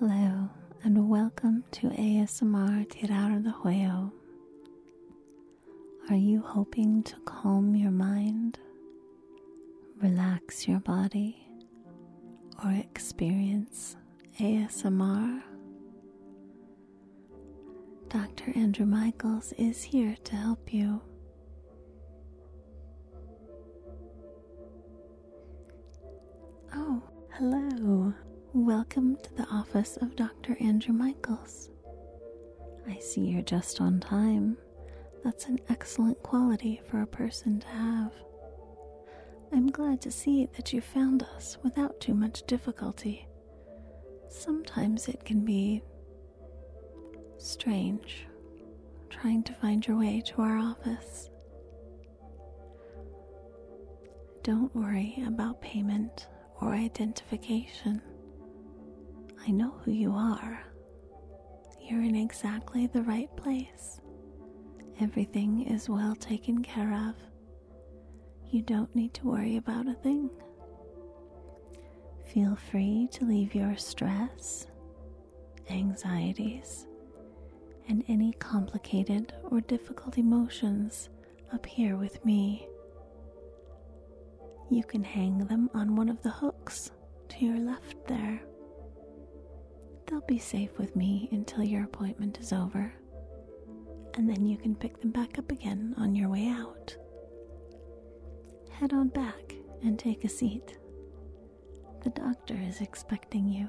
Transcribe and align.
Hello, 0.00 0.50
and 0.82 1.08
welcome 1.08 1.62
to 1.70 1.86
ASMR 1.88 2.84
Tirar 2.88 3.40
de 3.40 3.50
Juego. 3.52 4.10
Are 6.10 6.16
you 6.16 6.42
hoping 6.42 7.04
to 7.04 7.14
calm 7.24 7.76
your 7.76 7.92
mind, 7.92 8.58
relax 10.02 10.66
your 10.66 10.80
body, 10.80 11.46
or 12.64 12.72
experience 12.72 13.94
ASMR? 14.40 15.40
Dr. 18.08 18.52
Andrew 18.56 18.86
Michaels 18.86 19.52
is 19.58 19.80
here 19.80 20.16
to 20.24 20.34
help 20.34 20.72
you. 20.74 21.00
Oh, 26.74 27.00
hello. 27.34 28.12
Welcome 28.56 29.16
to 29.16 29.34
the 29.34 29.48
office 29.48 29.96
of 29.96 30.14
Dr. 30.14 30.56
Andrew 30.60 30.94
Michaels. 30.94 31.70
I 32.88 33.00
see 33.00 33.22
you're 33.22 33.42
just 33.42 33.80
on 33.80 33.98
time. 33.98 34.56
That's 35.24 35.46
an 35.46 35.58
excellent 35.68 36.22
quality 36.22 36.80
for 36.88 37.00
a 37.02 37.06
person 37.06 37.58
to 37.58 37.66
have. 37.66 38.12
I'm 39.52 39.72
glad 39.72 40.00
to 40.02 40.12
see 40.12 40.48
that 40.56 40.72
you 40.72 40.80
found 40.80 41.24
us 41.34 41.58
without 41.64 41.98
too 41.98 42.14
much 42.14 42.44
difficulty. 42.46 43.26
Sometimes 44.28 45.08
it 45.08 45.24
can 45.24 45.44
be 45.44 45.82
strange 47.38 48.28
trying 49.10 49.42
to 49.42 49.52
find 49.54 49.84
your 49.84 49.98
way 49.98 50.22
to 50.26 50.42
our 50.42 50.58
office. 50.58 51.28
Don't 54.44 54.72
worry 54.76 55.24
about 55.26 55.60
payment 55.60 56.28
or 56.60 56.72
identification. 56.72 58.00
I 59.46 59.50
know 59.50 59.74
who 59.84 59.90
you 59.92 60.12
are. 60.12 60.62
You're 61.80 62.02
in 62.02 62.14
exactly 62.16 62.86
the 62.86 63.02
right 63.02 63.34
place. 63.36 64.00
Everything 65.00 65.66
is 65.66 65.88
well 65.88 66.14
taken 66.14 66.62
care 66.62 66.94
of. 66.94 67.14
You 68.50 68.62
don't 68.62 68.94
need 68.94 69.12
to 69.14 69.26
worry 69.26 69.56
about 69.56 69.86
a 69.86 69.94
thing. 69.94 70.30
Feel 72.32 72.56
free 72.56 73.08
to 73.12 73.24
leave 73.26 73.54
your 73.54 73.76
stress, 73.76 74.66
anxieties, 75.68 76.86
and 77.88 78.02
any 78.08 78.32
complicated 78.38 79.34
or 79.50 79.60
difficult 79.60 80.16
emotions 80.16 81.10
up 81.52 81.66
here 81.66 81.96
with 81.96 82.24
me. 82.24 82.66
You 84.70 84.84
can 84.84 85.04
hang 85.04 85.38
them 85.46 85.68
on 85.74 85.96
one 85.96 86.08
of 86.08 86.22
the 86.22 86.30
hooks 86.30 86.90
to 87.28 87.44
your 87.44 87.58
left 87.58 88.06
there. 88.06 88.40
They'll 90.06 90.20
be 90.22 90.38
safe 90.38 90.78
with 90.78 90.94
me 90.94 91.28
until 91.32 91.64
your 91.64 91.84
appointment 91.84 92.38
is 92.38 92.52
over, 92.52 92.92
and 94.14 94.28
then 94.28 94.46
you 94.46 94.56
can 94.56 94.74
pick 94.74 95.00
them 95.00 95.10
back 95.10 95.38
up 95.38 95.50
again 95.50 95.94
on 95.98 96.14
your 96.14 96.28
way 96.28 96.48
out. 96.48 96.96
Head 98.70 98.92
on 98.92 99.08
back 99.08 99.54
and 99.82 99.98
take 99.98 100.24
a 100.24 100.28
seat. 100.28 100.78
The 102.02 102.10
doctor 102.10 102.54
is 102.54 102.80
expecting 102.80 103.48
you. 103.48 103.68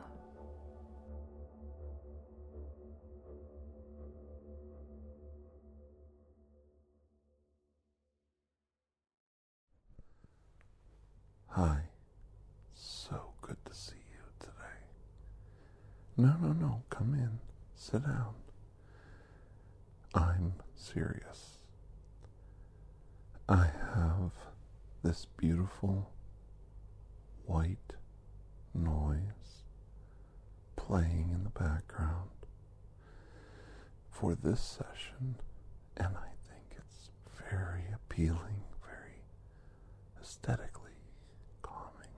Hi. 11.48 11.84
So 12.74 13.34
good 13.42 13.58
to 13.66 13.74
see 13.74 13.96
you 13.96 14.24
today. 14.40 14.52
No, 16.18 16.36
no, 16.42 16.54
no. 16.54 16.84
Come 16.90 17.14
in. 17.14 17.40
Sit 17.76 18.04
down. 18.06 18.34
I'm 20.14 20.54
serious. 20.76 21.58
I 23.50 23.68
have 23.94 24.32
this 25.04 25.26
beautiful 25.38 26.10
white 27.46 27.94
noise 28.74 29.64
playing 30.76 31.32
in 31.34 31.44
the 31.44 31.50
background 31.50 32.30
for 34.10 34.36
this 34.36 34.62
session, 34.62 35.36
and 35.98 36.16
I 36.18 36.30
think 36.48 36.78
it's 36.78 37.10
very 37.50 37.84
appealing, 37.94 38.64
very 38.84 39.22
aesthetically 40.22 40.98
calming, 41.62 42.16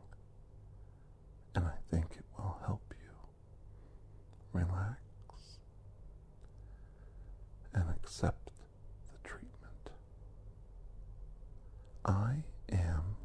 and 1.56 1.66
I 1.66 1.76
think 1.92 2.06
it 2.12 2.26
will 2.38 2.58
help 2.66 2.94
you 3.02 4.60
relax 4.60 5.02
and 7.74 7.90
accept 7.90 8.52
the 9.12 9.28
treatment. 9.28 9.92
I 12.06 12.44
am, 12.72 13.18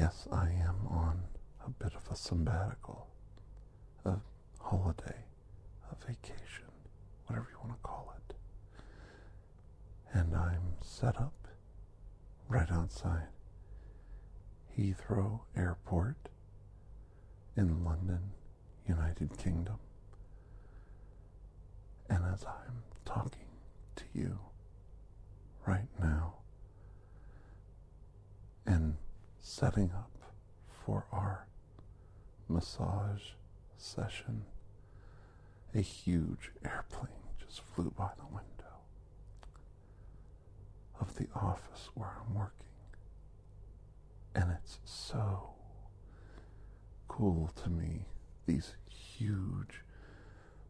yes, 0.00 0.26
I 0.32 0.48
am 0.48 0.86
on 0.88 1.20
a 1.66 1.68
bit 1.68 1.92
of 1.94 2.10
a 2.10 2.16
sabbatical, 2.16 3.06
a 4.06 4.14
holiday, 4.58 5.24
a 5.92 6.06
vacation, 6.06 6.64
whatever 7.26 7.48
you 7.50 7.58
want 7.62 7.76
to 7.76 7.82
call 7.86 8.14
it. 8.16 8.34
And 10.14 10.34
I'm 10.34 10.76
set 10.80 11.20
up 11.20 11.48
right 12.48 12.72
outside 12.72 13.28
Heathrow 14.74 15.40
Airport 15.54 16.30
in 17.54 17.84
London, 17.84 18.30
United 18.88 19.36
Kingdom. 19.36 19.80
And 22.08 22.24
as 22.24 22.46
I'm 22.46 22.84
talking 23.04 23.50
to 23.96 24.04
you 24.14 24.38
right 25.66 25.88
now 26.00 26.36
and 28.64 28.96
setting 29.40 29.90
up 29.92 30.10
for 30.84 31.06
our 31.12 31.46
massage 32.48 33.22
session, 33.76 34.44
a 35.74 35.80
huge 35.80 36.50
airplane 36.64 37.12
just 37.38 37.60
flew 37.62 37.90
by 37.96 38.10
the 38.18 38.26
window 38.26 38.44
of 41.00 41.14
the 41.16 41.26
office 41.34 41.88
where 41.94 42.16
I'm 42.26 42.34
working. 42.34 42.54
And 44.34 44.50
it's 44.52 44.78
so 44.84 45.50
cool 47.08 47.50
to 47.62 47.70
me, 47.70 48.06
these 48.46 48.74
huge 48.88 49.82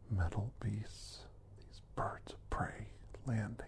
metal 0.09 0.53
beasts, 0.63 1.25
these 1.57 1.81
birds 1.95 2.33
of 2.33 2.49
prey 2.49 2.87
landing 3.25 3.67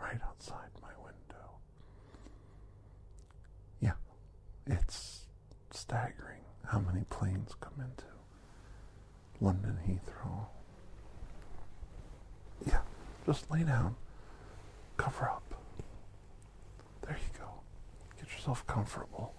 right 0.00 0.20
outside 0.26 0.70
my 0.82 0.92
window. 1.02 1.50
Yeah, 3.80 3.94
it's 4.66 5.26
staggering 5.70 6.42
how 6.70 6.78
many 6.78 7.04
planes 7.10 7.52
come 7.60 7.72
into 7.78 8.04
London 9.40 9.76
Heathrow. 9.88 10.46
Yeah, 12.64 12.82
just 13.26 13.50
lay 13.50 13.64
down, 13.64 13.96
cover 14.96 15.24
up. 15.24 15.42
There 17.02 17.16
you 17.16 17.38
go. 17.40 17.48
Get 18.20 18.32
yourself 18.32 18.64
comfortable. 18.68 19.34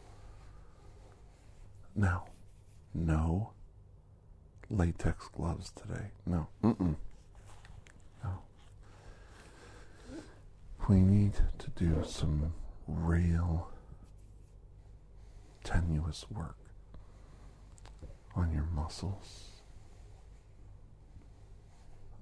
Now, 1.96 2.26
no 2.94 3.52
latex 4.70 5.30
gloves 5.30 5.72
today. 5.72 6.08
No. 6.26 6.48
Mm-mm. 6.62 6.96
No. 8.24 8.40
We 10.90 10.98
need 10.98 11.34
to 11.60 11.70
do 11.70 12.04
some 12.06 12.54
real 12.88 13.70
tenuous 15.64 16.26
work 16.30 16.58
on 18.36 18.52
your 18.54 18.68
muscles. 18.74 19.62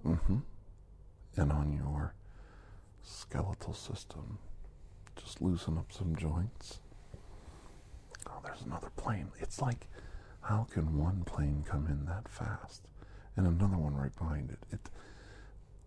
Mm-hmm. 0.05 0.37
And 1.35 1.51
on 1.51 1.73
your 1.73 2.13
skeletal 3.03 3.73
system. 3.73 4.39
Just 5.15 5.41
loosen 5.41 5.77
up 5.77 5.91
some 5.91 6.15
joints. 6.15 6.79
Oh, 8.27 8.39
there's 8.43 8.61
another 8.61 8.89
plane. 8.95 9.31
It's 9.39 9.61
like, 9.61 9.87
how 10.41 10.67
can 10.71 10.97
one 10.97 11.23
plane 11.25 11.63
come 11.67 11.87
in 11.87 12.05
that 12.05 12.27
fast 12.27 12.87
and 13.35 13.45
another 13.47 13.77
one 13.77 13.95
right 13.95 14.15
behind 14.15 14.49
it? 14.51 14.59
It. 14.71 14.89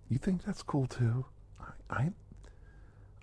You 0.08 0.18
think 0.18 0.44
that's 0.44 0.62
cool 0.62 0.86
too? 0.86 1.24
I, 1.60 1.94
I, 1.94 2.10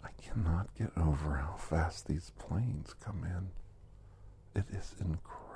I 0.03 0.09
cannot 0.21 0.73
get 0.75 0.91
over 0.97 1.35
how 1.35 1.55
fast 1.57 2.07
these 2.07 2.31
planes 2.39 2.93
come 2.99 3.23
in. 3.23 4.59
It 4.59 4.65
is 4.71 4.95
incredible. 4.99 5.48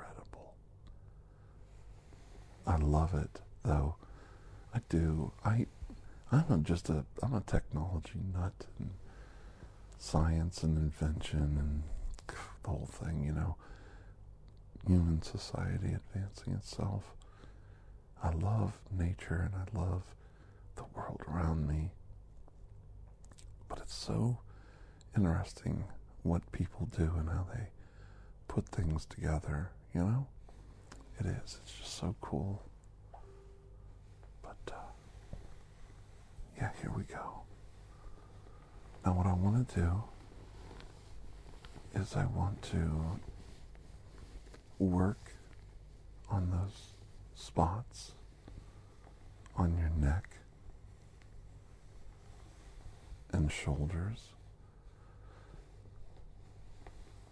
I 2.66 2.76
love 2.76 3.14
it, 3.14 3.40
though. 3.64 3.96
I 4.74 4.80
do. 4.88 5.32
I, 5.44 5.66
I'm 6.32 6.64
just 6.64 6.88
a, 6.88 7.04
I'm 7.22 7.34
a 7.34 7.40
technology 7.42 8.20
nut 8.32 8.66
and 8.78 8.90
science 9.98 10.62
and 10.62 10.76
invention 10.76 11.56
and 11.58 11.82
the 12.62 12.70
whole 12.70 12.88
thing, 12.90 13.24
you 13.24 13.32
know. 13.32 13.56
Human 14.86 15.22
society 15.22 15.94
advancing 15.94 16.52
itself. 16.54 17.14
I 18.22 18.30
love 18.32 18.78
nature 18.90 19.50
and 19.50 19.54
I 19.54 19.78
love 19.78 20.02
the 20.76 20.84
world 20.94 21.22
around 21.28 21.66
me. 21.68 21.90
But 23.68 23.78
it's 23.78 23.94
so 23.94 24.38
interesting 25.16 25.84
what 26.22 26.50
people 26.52 26.88
do 26.96 27.12
and 27.18 27.28
how 27.28 27.46
they 27.54 27.68
put 28.48 28.66
things 28.68 29.04
together, 29.06 29.70
you 29.94 30.02
know? 30.02 30.26
It 31.20 31.26
is. 31.26 31.58
It's 31.62 31.72
just 31.72 31.98
so 31.98 32.14
cool. 32.20 32.62
But, 34.42 34.56
uh, 34.72 35.36
yeah, 36.56 36.70
here 36.80 36.92
we 36.96 37.04
go. 37.04 37.42
Now, 39.04 39.12
what 39.14 39.26
I 39.26 39.34
want 39.34 39.68
to 39.68 39.80
do 39.80 40.02
is 41.94 42.16
I 42.16 42.26
want 42.26 42.62
to 42.62 43.20
work 44.78 45.32
on 46.30 46.50
those 46.50 46.94
spots 47.34 48.12
on 49.56 49.76
your 49.78 49.90
neck 49.90 50.36
and 53.32 53.50
shoulders 53.50 54.28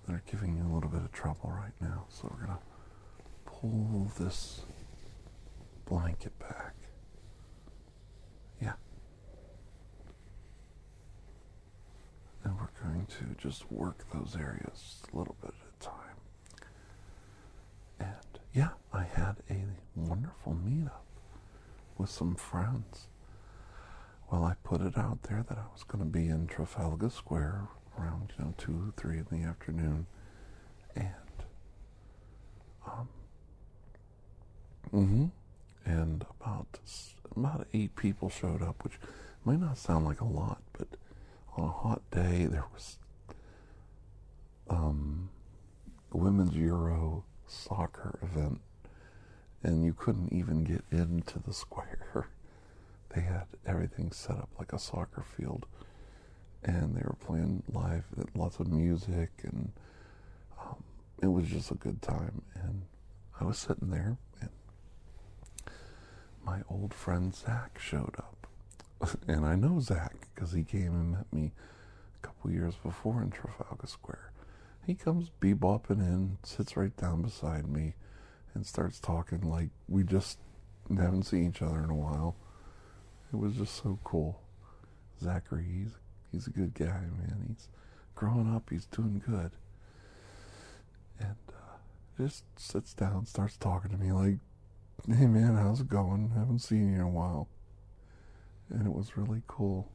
that 0.07 0.15
are 0.15 0.23
giving 0.31 0.57
you 0.57 0.65
a 0.65 0.73
little 0.73 0.91
bit 0.91 1.01
of 1.01 1.13
trouble 1.13 1.51
right 1.51 1.75
now. 1.81 2.05
So 2.09 2.29
we're 2.31 2.47
going 2.47 2.59
to 2.59 2.72
pull 3.63 4.11
this 4.19 4.63
blanket 5.87 6.37
back. 6.39 6.75
Yeah. 8.61 8.73
And 12.45 12.55
we're 12.59 12.69
going 12.83 13.07
to 13.07 13.41
just 13.41 13.71
work 13.71 14.05
those 14.13 14.37
areas 14.39 15.03
a 15.13 15.17
little 15.17 15.37
bit 15.41 15.53
at 15.53 15.87
a 15.87 15.91
time. 15.91 16.67
And 18.01 18.41
yeah, 18.53 18.71
I 18.93 19.05
had 19.05 19.37
a 19.49 19.65
wonderful 19.95 20.55
meetup 20.55 21.05
with 21.99 22.11
some 22.11 22.35
friends. 22.35 23.07
Well, 24.31 24.45
I 24.45 24.55
put 24.65 24.81
it 24.81 24.99
out 24.99 25.23
there 25.25 25.45
that 25.49 25.59
I 25.59 25.65
was 25.73 25.85
going 25.85 26.03
to 26.03 26.11
be 26.11 26.27
in 26.29 26.47
Trafalgar 26.47 27.11
Square 27.11 27.69
around, 27.99 28.33
you 28.39 28.45
know, 28.47 28.55
2, 28.57 28.95
3 28.97 29.19
in 29.19 29.27
the 29.31 29.47
afternoon. 29.47 30.07
And, 30.97 31.07
um, 32.87 33.09
mm-hmm, 34.93 35.27
and 35.85 36.25
about, 36.41 36.79
about 37.37 37.67
eight 37.73 37.97
people 37.97 38.29
showed 38.29 38.63
up, 38.63 38.83
which 38.85 38.99
might 39.45 39.61
not 39.61 39.79
sound 39.79 40.05
like 40.07 40.21
a 40.21 40.25
lot, 40.27 40.63
but 40.73 40.89
on 41.57 41.65
a 41.65 41.73
hot 41.73 42.03
day, 42.11 42.47
there 42.47 42.65
was, 42.73 42.99
um, 44.71 45.29
women's 46.13 46.55
Euro 46.57 47.25
soccer 47.47 48.19
event, 48.23 48.61
and 49.63 49.85
you 49.85 49.93
couldn't 49.93 50.33
even 50.33 50.65
get 50.65 50.83
into 50.91 51.39
the 51.39 51.53
square. 51.53 52.29
They 53.15 53.21
had 53.21 53.45
everything 53.67 54.11
set 54.11 54.37
up 54.39 54.49
like 54.59 54.73
a 54.73 54.79
soccer 54.79 55.21
field, 55.23 55.67
and 56.65 56.97
they 56.97 57.03
were 57.05 57.17
playing 57.21 57.63
live, 57.71 58.05
lots 58.35 58.59
of 58.59 58.69
music, 58.69 59.31
and 59.43 59.71
um, 60.59 60.83
it 61.23 61.27
was 61.27 61.47
just 61.47 61.71
a 61.71 61.75
good 61.75 62.01
time. 62.01 62.41
And 62.55 62.83
I 63.39 63.45
was 63.45 63.59
sitting 63.59 63.91
there, 63.91 64.17
and 64.41 64.49
my 66.45 66.61
old 66.69 66.93
friend 66.95 67.35
Zach 67.35 67.79
showed 67.79 68.15
up, 68.19 68.47
and 69.29 69.45
I 69.45 69.55
know 69.55 69.81
Zach 69.81 70.15
because 70.35 70.53
he 70.53 70.65
came 70.65 70.93
and 70.93 71.13
met 71.13 71.33
me 71.33 71.53
a 72.23 72.27
couple 72.27 72.51
years 72.51 72.75
before 72.83 73.23
in 73.23 73.31
Trafalgar 73.31 73.87
Square. 73.87 74.33
He 74.87 74.95
comes 74.95 75.31
bebopping 75.41 76.01
in, 76.01 76.39
sits 76.43 76.77
right 76.77 76.97
down 76.97 77.23
beside 77.23 77.69
me, 77.69 77.95
and 78.55 78.67
starts 78.67 78.99
talking 78.99 79.49
like 79.49 79.71
we 79.89 80.03
just 80.03 80.39
haven't 80.91 81.25
seen 81.25 81.49
each 81.49 81.63
other 81.63 81.79
in 81.79 81.91
a 81.91 81.95
while. 81.95 82.35
It 83.33 83.37
was 83.37 83.55
just 83.55 83.83
so 83.83 83.99
cool. 84.05 84.41
Zachary, 85.21 85.65
he's 85.65 85.97
he's 86.33 86.47
a 86.47 86.51
good 86.51 86.75
guy, 86.75 86.87
man. 86.87 87.45
He's 87.49 87.69
growing 88.15 88.53
up. 88.55 88.71
He's 88.71 88.87
doing 88.87 89.23
good. 89.25 89.53
And 91.21 91.37
uh, 91.49 91.77
just 92.19 92.45
sits 92.57 92.93
down, 92.95 93.27
starts 93.27 93.57
talking 93.57 93.91
to 93.91 93.97
me 93.97 94.13
like, 94.13 94.39
"Hey, 95.07 95.27
man, 95.27 95.57
how's 95.57 95.81
it 95.81 95.89
going? 95.89 96.31
Haven't 96.37 96.61
seen 96.61 96.93
you 96.93 96.97
in 96.97 97.01
a 97.01 97.09
while." 97.09 97.49
And 98.71 98.87
it 98.87 98.93
was 98.93 99.17
really 99.17 99.43
cool. 99.47 99.91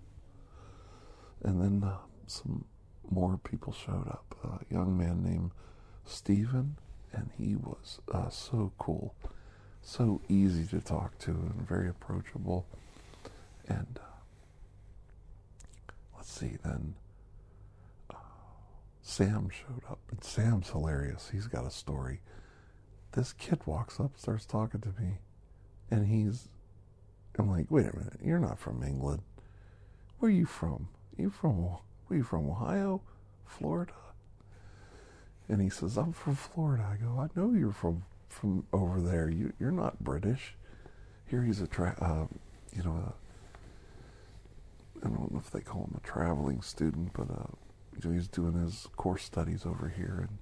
And 1.44 1.62
then 1.62 1.90
uh, 1.90 1.98
some 2.26 2.66
more 3.10 3.38
people 3.38 3.74
showed 3.74 4.08
up. 4.08 4.36
A 4.44 4.74
young 4.74 4.98
man 4.98 5.24
named 5.24 5.52
Stephen, 6.06 6.78
and 7.14 7.30
he 7.38 7.56
was 7.56 8.00
uh, 8.14 8.30
so 8.30 8.72
cool, 8.78 9.16
so 9.82 10.22
easy 10.30 10.66
to 10.68 10.82
talk 10.82 11.18
to, 11.20 11.32
and 11.32 11.68
very 11.68 11.90
approachable. 11.90 12.66
And 13.68 14.00
uh, 14.00 15.92
let's 16.16 16.32
see, 16.32 16.58
then 16.64 16.96
uh, 18.12 18.16
Sam 19.02 19.50
showed 19.50 19.84
up, 19.90 20.00
and 20.12 20.24
Sam's 20.24 20.70
hilarious. 20.70 21.30
He's 21.32 21.48
got 21.48 21.66
a 21.66 21.72
story. 21.72 22.22
This 23.14 23.34
kid 23.34 23.62
walks 23.66 24.00
up, 24.00 24.12
starts 24.18 24.46
talking 24.46 24.82
to 24.82 24.90
me, 25.02 25.20
and 25.90 26.08
he's, 26.08 26.50
I'm 27.38 27.50
like, 27.50 27.66
wait 27.70 27.88
a 27.88 27.96
minute, 27.96 28.20
you're 28.24 28.40
not 28.40 28.60
from 28.60 28.84
England. 28.84 29.22
Where 30.20 30.30
are 30.30 30.34
you 30.34 30.46
from? 30.46 30.90
You 31.18 31.30
from, 31.30 31.78
are 32.10 32.16
you 32.16 32.24
from, 32.24 32.50
Ohio? 32.50 33.02
Florida? 33.46 33.94
And 35.50 35.62
he 35.62 35.70
says, 35.70 35.98
I'm 35.98 36.12
from 36.12 36.36
Florida. 36.36 36.86
I 36.92 36.98
go, 36.98 37.20
I 37.20 37.40
know 37.40 37.54
you're 37.54 37.72
from, 37.72 38.04
from 38.30 38.66
over 38.74 39.00
there. 39.00 39.30
You, 39.30 39.54
you're 39.60 39.72
not 39.72 40.04
British. 40.04 40.56
Here 41.26 41.44
he's 41.44 41.62
a, 41.62 41.68
tra- 41.68 41.98
uh, 42.02 42.28
you 42.76 42.84
know, 42.84 42.92
a, 42.92 43.14
I 45.06 45.10
don't 45.10 45.32
know 45.32 45.40
if 45.40 45.52
they 45.52 45.62
call 45.62 45.84
him 45.84 45.96
a 45.98 46.06
traveling 46.06 46.62
student, 46.62 47.14
but 47.14 47.30
uh, 47.30 47.48
you 47.94 48.10
know, 48.10 48.16
he's 48.16 48.28
doing 48.28 48.54
his 48.54 48.88
course 48.98 49.24
studies 49.24 49.66
over 49.66 49.90
here 49.96 50.28
in 50.28 50.38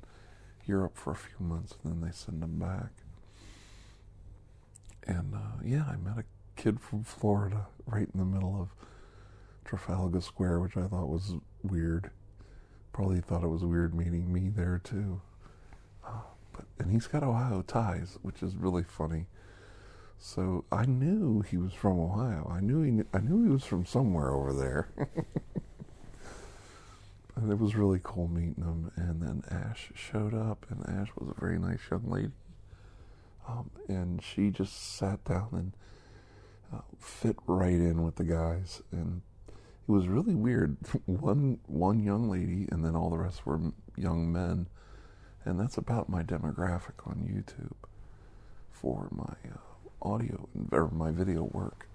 Europe 0.68 0.98
for 0.98 1.12
a 1.12 1.16
few 1.16 1.46
months, 1.46 1.76
and 1.84 1.94
then 1.94 2.08
they 2.08 2.14
send 2.14 2.42
them 2.42 2.60
back. 2.60 2.92
And 5.08 5.36
uh, 5.36 5.62
yeah, 5.64 5.86
I 5.92 5.98
met 5.98 6.18
a 6.18 6.26
kid 6.56 6.80
from 6.80 7.04
Florida 7.04 7.68
right 7.86 8.08
in 8.14 8.20
the 8.20 8.26
middle 8.26 8.60
of 8.60 8.70
Trafalgar 9.66 10.22
Square, 10.22 10.60
which 10.60 10.78
I 10.78 10.88
thought 10.88 11.10
was 11.10 11.34
weird. 11.64 12.12
Probably 12.94 13.20
thought 13.20 13.44
it 13.44 13.50
was 13.50 13.64
weird 13.64 13.94
meeting 13.94 14.32
me 14.32 14.50
there 14.50 14.80
too. 14.84 15.22
Uh, 16.06 16.22
but 16.54 16.66
and 16.80 16.92
he's 16.92 17.08
got 17.08 17.24
Ohio 17.24 17.62
ties, 17.62 18.18
which 18.22 18.42
is 18.42 18.56
really 18.56 18.84
funny. 18.84 19.26
So 20.18 20.64
I 20.72 20.86
knew 20.86 21.42
he 21.42 21.58
was 21.58 21.74
from 21.74 22.00
Ohio. 22.00 22.50
I 22.52 22.62
knew 22.62 22.82
he 22.82 23.04
I 23.14 23.20
knew 23.20 23.44
he 23.44 23.50
was 23.50 23.66
from 23.66 23.86
somewhere 23.86 24.32
over 24.32 24.54
there. 24.54 24.88
and 27.36 27.52
it 27.52 27.60
was 27.60 27.76
really 27.76 28.00
cool 28.04 28.28
meeting 28.28 28.64
him. 28.64 28.92
And 28.96 29.22
then 29.22 29.44
Ash 29.50 29.92
showed 29.94 30.34
up, 30.34 30.66
and 30.70 30.88
Ash 30.88 31.10
was 31.18 31.30
a 31.30 31.40
very 31.40 31.60
nice 31.60 31.80
young 31.90 32.10
lady. 32.10 32.32
Um, 33.48 33.70
and 33.88 34.24
she 34.24 34.50
just 34.50 34.96
sat 34.98 35.24
down 35.24 35.50
and 35.52 35.72
uh, 36.74 36.82
fit 37.00 37.36
right 37.46 37.74
in 37.74 38.04
with 38.04 38.16
the 38.16 38.24
guys. 38.24 38.82
And 38.92 39.22
it 39.48 39.92
was 39.92 40.08
really 40.08 40.36
weird. 40.36 40.78
one 41.06 41.60
one 41.68 42.04
young 42.04 42.30
lady, 42.30 42.68
and 42.72 42.84
then 42.84 42.96
all 42.96 43.10
the 43.10 43.18
rest 43.18 43.46
were 43.46 43.60
young 43.96 44.32
men. 44.32 44.68
And 45.44 45.60
that's 45.60 45.78
about 45.78 46.10
my 46.10 46.24
demographic 46.24 47.06
on 47.06 47.30
YouTube 47.32 47.88
for 48.72 49.10
my. 49.12 49.52
Uh, 49.52 49.58
audio 50.06 50.48
or 50.72 50.90
my 50.92 51.12
video 51.12 51.44
work. 51.44 51.88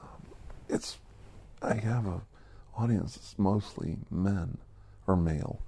Um, 0.00 0.22
it's 0.68 0.98
I 1.60 1.74
have 1.74 2.06
a 2.06 2.22
audience 2.78 3.16
is 3.16 3.34
mostly 3.38 3.98
men 4.10 4.58
or 5.06 5.16
male, 5.16 5.60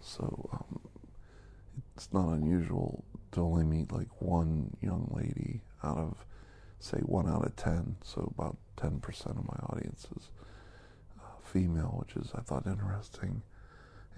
so 0.00 0.48
um, 0.52 0.80
it's 1.94 2.12
not 2.12 2.28
unusual 2.28 3.04
to 3.32 3.40
only 3.40 3.64
meet 3.64 3.92
like 3.92 4.08
one 4.20 4.76
young 4.80 5.10
lady 5.14 5.60
out 5.82 5.98
of 5.98 6.24
say 6.78 6.98
one 6.98 7.28
out 7.28 7.44
of 7.44 7.54
ten. 7.56 7.96
So 8.02 8.32
about 8.36 8.56
ten 8.76 9.00
percent 9.00 9.38
of 9.38 9.46
my 9.46 9.58
audience 9.70 10.06
is 10.16 10.30
uh, 11.18 11.40
female, 11.42 11.96
which 11.98 12.16
is 12.16 12.32
I 12.34 12.40
thought 12.40 12.66
interesting. 12.66 13.42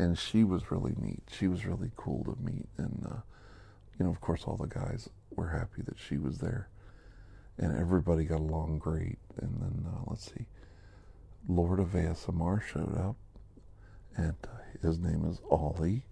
And 0.00 0.16
she 0.16 0.44
was 0.44 0.70
really 0.70 0.94
neat. 0.96 1.22
She 1.28 1.48
was 1.48 1.66
really 1.66 1.90
cool 1.96 2.22
to 2.24 2.36
meet, 2.42 2.68
and 2.76 3.04
uh, 3.10 3.16
you 3.98 4.04
know, 4.04 4.10
of 4.10 4.20
course, 4.20 4.44
all 4.46 4.56
the 4.56 4.68
guys 4.68 5.08
were 5.34 5.48
happy 5.48 5.82
that 5.82 5.98
she 5.98 6.18
was 6.18 6.38
there 6.38 6.68
and 7.58 7.76
everybody 7.76 8.24
got 8.24 8.40
along 8.40 8.78
great. 8.78 9.18
And 9.40 9.60
then 9.60 9.86
uh, 9.86 10.04
let's 10.06 10.24
see, 10.26 10.46
Lord 11.48 11.80
of 11.80 11.88
ASMR 11.92 12.62
showed 12.62 12.94
up, 12.98 13.16
and 14.14 14.36
uh, 14.44 14.86
his 14.86 14.98
name 14.98 15.24
is 15.24 15.40
Ollie, 15.50 16.04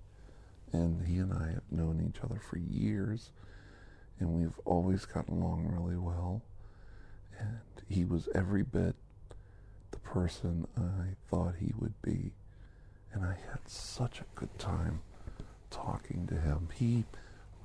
and 0.73 1.07
he 1.07 1.19
and 1.19 1.31
I 1.33 1.53
have 1.53 1.71
known 1.71 2.05
each 2.09 2.23
other 2.25 2.41
for 2.41 2.57
years, 2.57 3.31
and 4.19 4.31
we've 4.31 4.59
always 4.65 5.05
gotten 5.05 5.35
along 5.35 5.69
really 5.69 5.99
well. 5.99 6.41
And 7.39 7.59
he 7.87 8.07
was 8.07 8.31
every 8.35 8.63
bit 8.63 8.97
the 9.91 9.99
person 9.99 10.67
I 10.75 11.15
thought 11.29 11.57
he 11.61 11.75
would 11.79 12.01
be, 12.01 12.33
and 13.13 13.23
I 13.23 13.37
had 13.51 13.69
such 13.69 14.21
a 14.21 14.25
good 14.35 14.59
time 14.59 15.01
talking 15.71 16.27
to 16.29 16.35
him. 16.35 16.71
He 16.75 17.05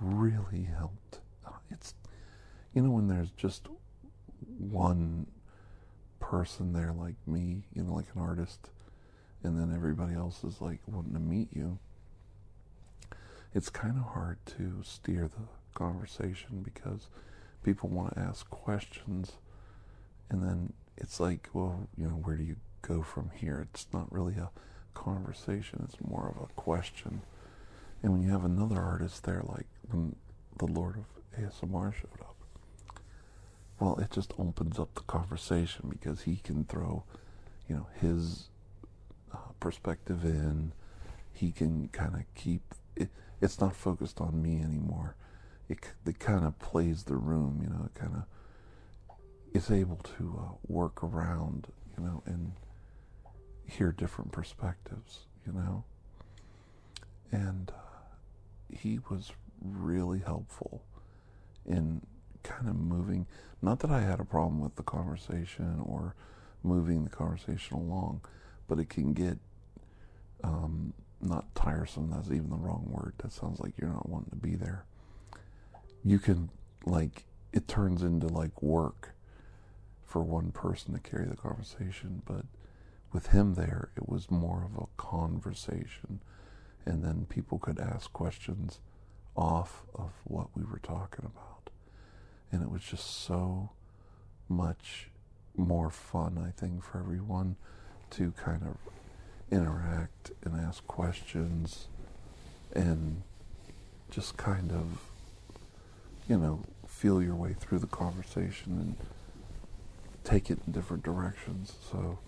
really 0.01 0.63
helped. 0.63 1.19
Uh, 1.45 1.51
it's 1.69 1.93
you 2.73 2.81
know, 2.81 2.91
when 2.91 3.07
there's 3.07 3.31
just 3.31 3.67
one 4.57 5.27
person 6.21 6.71
there 6.71 6.93
like 6.93 7.15
me, 7.27 7.63
you 7.73 7.83
know, 7.83 7.95
like 7.95 8.05
an 8.15 8.21
artist, 8.21 8.69
and 9.43 9.59
then 9.59 9.73
everybody 9.75 10.13
else 10.15 10.43
is 10.45 10.61
like 10.61 10.79
wanting 10.87 11.13
to 11.13 11.19
meet 11.19 11.49
you, 11.51 11.79
it's 13.53 13.69
kind 13.69 13.97
of 13.97 14.13
hard 14.13 14.37
to 14.45 14.81
steer 14.83 15.27
the 15.27 15.47
conversation 15.73 16.61
because 16.63 17.09
people 17.63 17.89
want 17.89 18.13
to 18.13 18.19
ask 18.21 18.49
questions, 18.49 19.33
and 20.29 20.41
then 20.41 20.73
it's 20.97 21.19
like, 21.19 21.49
well, 21.53 21.89
you 21.97 22.05
know, 22.05 22.11
where 22.13 22.37
do 22.37 22.43
you 22.43 22.55
go 22.81 23.01
from 23.01 23.31
here? 23.35 23.67
It's 23.73 23.87
not 23.91 24.11
really 24.11 24.35
a 24.35 24.51
conversation, 24.93 25.85
it's 25.87 25.99
more 26.01 26.33
of 26.35 26.41
a 26.49 26.53
question. 26.53 27.21
And 28.03 28.13
when 28.13 28.23
you 28.23 28.31
have 28.31 28.45
another 28.45 28.79
artist 28.79 29.23
there, 29.23 29.41
like 29.43 29.67
when 29.89 30.15
the 30.57 30.65
Lord 30.65 30.95
of 30.97 31.39
ASMR 31.39 31.93
showed 31.93 32.21
up, 32.21 32.30
well, 33.81 33.97
it 33.99 34.11
just 34.11 34.31
opens 34.37 34.77
up 34.77 34.93
the 34.93 35.01
conversation 35.01 35.87
because 35.89 36.21
he 36.21 36.35
can 36.35 36.65
throw, 36.65 37.03
you 37.67 37.75
know, 37.75 37.87
his 37.99 38.49
uh, 39.33 39.37
perspective 39.59 40.23
in. 40.23 40.71
He 41.33 41.51
can 41.51 41.87
kind 41.87 42.13
of 42.13 42.21
keep 42.35 42.61
it. 42.95 43.09
It's 43.41 43.59
not 43.59 43.75
focused 43.75 44.21
on 44.21 44.39
me 44.39 44.61
anymore. 44.61 45.15
It, 45.67 45.79
it 46.05 46.19
kind 46.19 46.45
of 46.45 46.59
plays 46.59 47.03
the 47.03 47.15
room, 47.15 47.59
you 47.63 47.69
know. 47.69 47.85
It 47.85 47.99
kind 47.99 48.13
of 48.13 48.23
is 49.51 49.71
able 49.71 49.99
to 50.17 50.39
uh, 50.39 50.53
work 50.67 51.03
around, 51.03 51.65
you 51.97 52.03
know, 52.03 52.21
and 52.27 52.51
hear 53.65 53.91
different 53.91 54.31
perspectives, 54.31 55.21
you 55.43 55.53
know. 55.53 55.83
And 57.31 57.71
uh, 57.71 58.77
he 58.77 58.99
was 59.09 59.31
really 59.59 60.19
helpful 60.19 60.83
in 61.65 62.01
kind 62.43 62.69
of 62.69 62.75
moving. 63.01 63.25
Not 63.61 63.79
that 63.79 63.91
I 63.91 64.01
had 64.01 64.19
a 64.19 64.25
problem 64.25 64.61
with 64.61 64.75
the 64.75 64.83
conversation 64.83 65.81
or 65.83 66.15
moving 66.63 67.03
the 67.03 67.09
conversation 67.09 67.77
along, 67.77 68.21
but 68.67 68.79
it 68.79 68.89
can 68.89 69.13
get 69.13 69.37
um, 70.43 70.93
not 71.21 71.53
tiresome. 71.55 72.11
That's 72.11 72.27
even 72.27 72.49
the 72.49 72.57
wrong 72.57 72.87
word. 72.89 73.13
That 73.19 73.31
sounds 73.31 73.59
like 73.59 73.73
you're 73.77 73.89
not 73.89 74.09
wanting 74.09 74.31
to 74.31 74.35
be 74.35 74.55
there. 74.55 74.85
You 76.03 76.19
can 76.19 76.49
like 76.85 77.25
it 77.53 77.67
turns 77.67 78.01
into 78.01 78.27
like 78.27 78.61
work 78.61 79.13
for 80.05 80.21
one 80.23 80.51
person 80.51 80.93
to 80.93 80.99
carry 80.99 81.25
the 81.25 81.35
conversation, 81.35 82.21
but 82.25 82.45
with 83.13 83.27
him 83.27 83.55
there, 83.55 83.89
it 83.95 84.07
was 84.09 84.31
more 84.31 84.65
of 84.65 84.81
a 84.81 84.87
conversation, 84.97 86.21
and 86.85 87.03
then 87.03 87.25
people 87.29 87.59
could 87.59 87.79
ask 87.79 88.11
questions 88.13 88.79
off 89.35 89.83
of 89.93 90.11
what 90.23 90.47
we 90.55 90.63
were 90.63 90.79
talking 90.79 91.25
about 91.25 91.60
and 92.51 92.61
it 92.61 92.69
was 92.71 92.81
just 92.81 93.23
so 93.25 93.69
much 94.49 95.09
more 95.55 95.89
fun, 95.89 96.37
I 96.37 96.51
think, 96.59 96.83
for 96.83 96.99
everyone 96.99 97.55
to 98.11 98.31
kind 98.31 98.61
of 98.63 98.77
interact 99.51 100.31
and 100.43 100.55
ask 100.55 100.85
questions 100.87 101.87
and 102.73 103.23
just 104.09 104.37
kind 104.37 104.71
of, 104.71 105.01
you 106.27 106.37
know, 106.37 106.63
feel 106.87 107.21
your 107.21 107.35
way 107.35 107.55
through 107.57 107.79
the 107.79 107.87
conversation 107.87 108.77
and 108.77 108.95
take 110.23 110.49
it 110.49 110.59
in 110.65 110.73
different 110.73 111.03
directions. 111.03 111.73
So, 111.89 112.19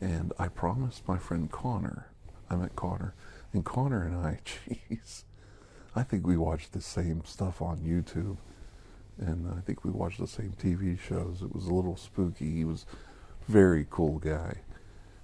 and 0.00 0.32
I 0.38 0.48
promised 0.48 1.06
my 1.06 1.18
friend 1.18 1.50
Connor, 1.50 2.06
I 2.48 2.56
met 2.56 2.76
Connor, 2.76 3.14
and 3.52 3.64
Connor 3.64 4.04
and 4.04 4.16
I, 4.16 4.38
jeez, 4.44 5.24
I 5.94 6.02
think 6.02 6.26
we 6.26 6.36
watched 6.36 6.72
the 6.72 6.80
same 6.80 7.22
stuff 7.24 7.60
on 7.60 7.78
YouTube 7.78 8.36
and 9.20 9.52
I 9.56 9.60
think 9.60 9.84
we 9.84 9.90
watched 9.90 10.18
the 10.18 10.26
same 10.26 10.54
TV 10.58 10.98
shows. 10.98 11.42
It 11.42 11.54
was 11.54 11.66
a 11.66 11.74
little 11.74 11.96
spooky. 11.96 12.50
He 12.50 12.64
was 12.64 12.86
a 13.46 13.52
very 13.52 13.86
cool 13.90 14.18
guy. 14.18 14.60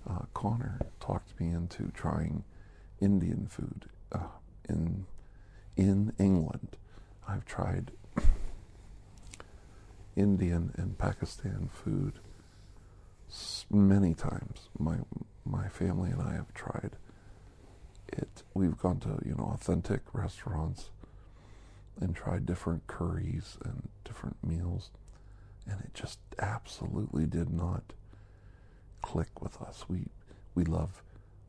Uh, 0.08 0.20
Connor 0.34 0.78
talked 1.00 1.38
me 1.40 1.50
into 1.50 1.90
trying 1.94 2.44
Indian 3.00 3.46
food 3.46 3.86
uh, 4.12 4.28
in 4.68 5.06
in 5.76 6.12
England. 6.18 6.76
I've 7.26 7.44
tried 7.44 7.90
Indian 10.16 10.72
and 10.76 10.96
Pakistan 10.98 11.68
food 11.72 12.14
many 13.70 14.14
times. 14.14 14.68
My 14.78 14.98
my 15.44 15.68
family 15.68 16.10
and 16.10 16.22
I 16.22 16.34
have 16.34 16.52
tried 16.54 16.92
it. 18.08 18.42
We've 18.54 18.76
gone 18.78 19.00
to 19.00 19.18
you 19.24 19.34
know 19.34 19.50
authentic 19.54 20.02
restaurants 20.12 20.90
and 22.00 22.14
tried 22.14 22.46
different 22.46 22.86
curries 22.86 23.58
and 23.64 23.88
different 24.04 24.36
meals, 24.44 24.90
and 25.66 25.80
it 25.80 25.94
just 25.94 26.18
absolutely 26.38 27.26
did 27.26 27.52
not 27.52 27.92
click 29.02 29.40
with 29.42 29.60
us. 29.62 29.84
We 29.88 30.06
we 30.54 30.64
love 30.64 31.02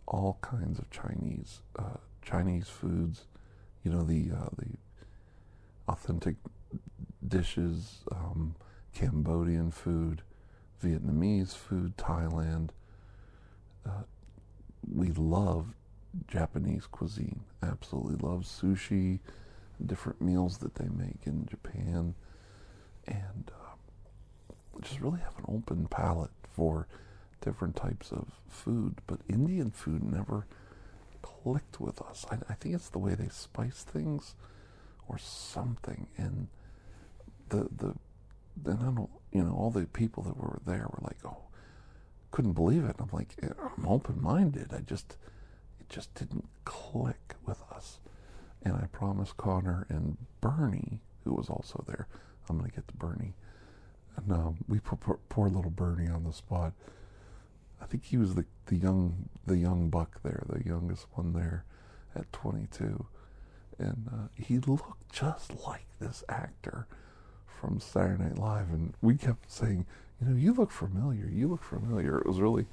all 0.08 0.38
kinds 0.42 0.80
of 0.80 0.90
Chinese 0.90 1.62
uh, 1.78 1.98
Chinese 2.22 2.68
foods, 2.68 3.26
you 3.84 3.92
know 3.92 4.04
the 4.04 4.32
uh, 4.34 4.50
the 4.58 4.78
authentic 5.88 6.36
dishes, 7.26 8.00
um, 8.12 8.56
Cambodian 8.94 9.72
food, 9.72 10.22
Vietnamese 10.84 11.56
food, 11.56 11.96
Thailand. 11.98 12.70
Uh, 13.86 14.04
we 14.94 15.12
love 15.12 15.68
Japanese 16.28 16.86
cuisine. 16.88 17.42
Absolutely 17.64 18.16
love 18.16 18.44
sushi 18.44 19.20
different 19.86 20.22
meals 20.22 20.58
that 20.60 20.76
they 20.76 20.88
make 20.90 21.26
in 21.26 21.46
Japan, 21.46 22.16
and 23.08 23.52
uh, 23.52 24.54
just 24.82 25.02
really 25.02 25.20
have 25.20 25.38
an 25.38 25.46
open 25.48 25.88
palate 25.88 26.32
for 26.56 26.88
different 27.42 27.76
types 27.76 28.12
of 28.12 28.28
food. 28.50 28.96
But 29.08 29.20
Indian 29.30 29.72
food 29.72 30.04
never 30.04 30.46
clicked 31.22 31.80
with 31.80 32.02
us. 32.02 32.26
I, 32.32 32.38
I 32.50 32.54
think 32.54 32.76
it's 32.76 32.90
the 32.90 33.00
way 33.00 33.16
they 33.16 33.30
spice 33.30 33.84
things 33.84 34.36
or 35.08 35.18
something. 35.18 36.08
And 36.18 36.48
the 37.50 37.68
the 37.76 37.96
then 38.56 38.80
I 38.82 38.92
don't 38.92 39.10
you 39.32 39.44
know 39.44 39.54
all 39.54 39.72
the 39.72 39.86
people 39.86 40.24
that 40.24 40.38
were 40.38 40.60
there 40.66 40.88
were 40.90 41.02
like, 41.02 41.18
oh, 41.26 41.44
couldn't 42.32 42.54
believe 42.54 42.84
it. 42.84 42.96
I'm 43.00 43.10
like, 43.12 43.36
I'm 43.42 43.88
open 43.88 44.22
minded. 44.22 44.74
I 44.74 44.80
just 44.80 45.18
it 45.80 45.90
just 45.90 46.14
didn't 46.16 46.48
click 46.66 47.36
with 47.46 47.62
us. 47.72 48.00
And 48.64 48.76
I 48.76 48.86
promised 48.92 49.38
Connor 49.38 49.86
and 49.90 50.18
Bernie, 50.42 51.00
who 51.24 51.34
was 51.34 51.50
also 51.50 51.84
there, 51.88 52.08
I'm 52.50 52.58
going 52.58 52.70
to 52.70 52.76
get 52.76 52.88
to 52.88 52.94
Bernie. 52.96 53.34
And 54.18 54.32
um, 54.32 54.58
we 54.68 54.80
put 54.80 55.00
poor, 55.30 55.50
little 55.50 55.72
Bernie 55.72 56.10
on 56.10 56.24
the 56.24 56.34
spot. 56.34 56.74
I 57.82 57.86
think 57.86 58.06
he 58.06 58.18
was 58.18 58.34
the, 58.34 58.46
the 58.66 58.76
young 58.76 59.30
the 59.46 59.58
young 59.58 59.90
buck 59.90 60.22
there, 60.24 60.44
the 60.50 60.66
youngest 60.66 61.06
one 61.14 61.34
there 61.34 61.64
at 62.16 62.32
22. 62.34 63.06
And 63.80 64.10
uh, 64.12 64.28
he 64.36 64.58
looked 64.58 65.12
just 65.12 65.54
like 65.66 65.86
this 66.00 66.24
actor 66.28 66.88
from 67.46 67.80
Saturday 67.80 68.24
Night 68.24 68.38
Live. 68.38 68.70
And 68.70 68.94
we 69.02 69.16
kept 69.16 69.52
saying, 69.52 69.86
you 70.20 70.28
know, 70.28 70.36
you 70.36 70.54
look 70.54 70.72
familiar. 70.72 71.28
You 71.28 71.48
look 71.48 71.64
familiar. 71.64 72.18
It 72.18 72.26
was 72.26 72.40
really, 72.40 72.66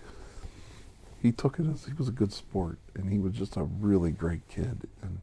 he 1.20 1.30
took 1.30 1.58
it 1.58 1.66
as 1.66 1.84
he 1.84 1.92
was 1.92 2.08
a 2.08 2.12
good 2.12 2.32
sport. 2.32 2.78
And 2.94 3.10
he 3.10 3.18
was 3.18 3.34
just 3.34 3.56
a 3.56 3.64
really 3.64 4.10
great 4.10 4.48
kid. 4.48 4.88
And 5.02 5.20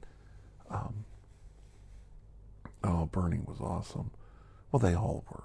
um, 0.71 1.05
oh, 2.83 3.05
Bernie 3.05 3.41
was 3.45 3.59
awesome. 3.59 4.11
Well, 4.71 4.79
they 4.79 4.95
all 4.95 5.25
were. 5.29 5.43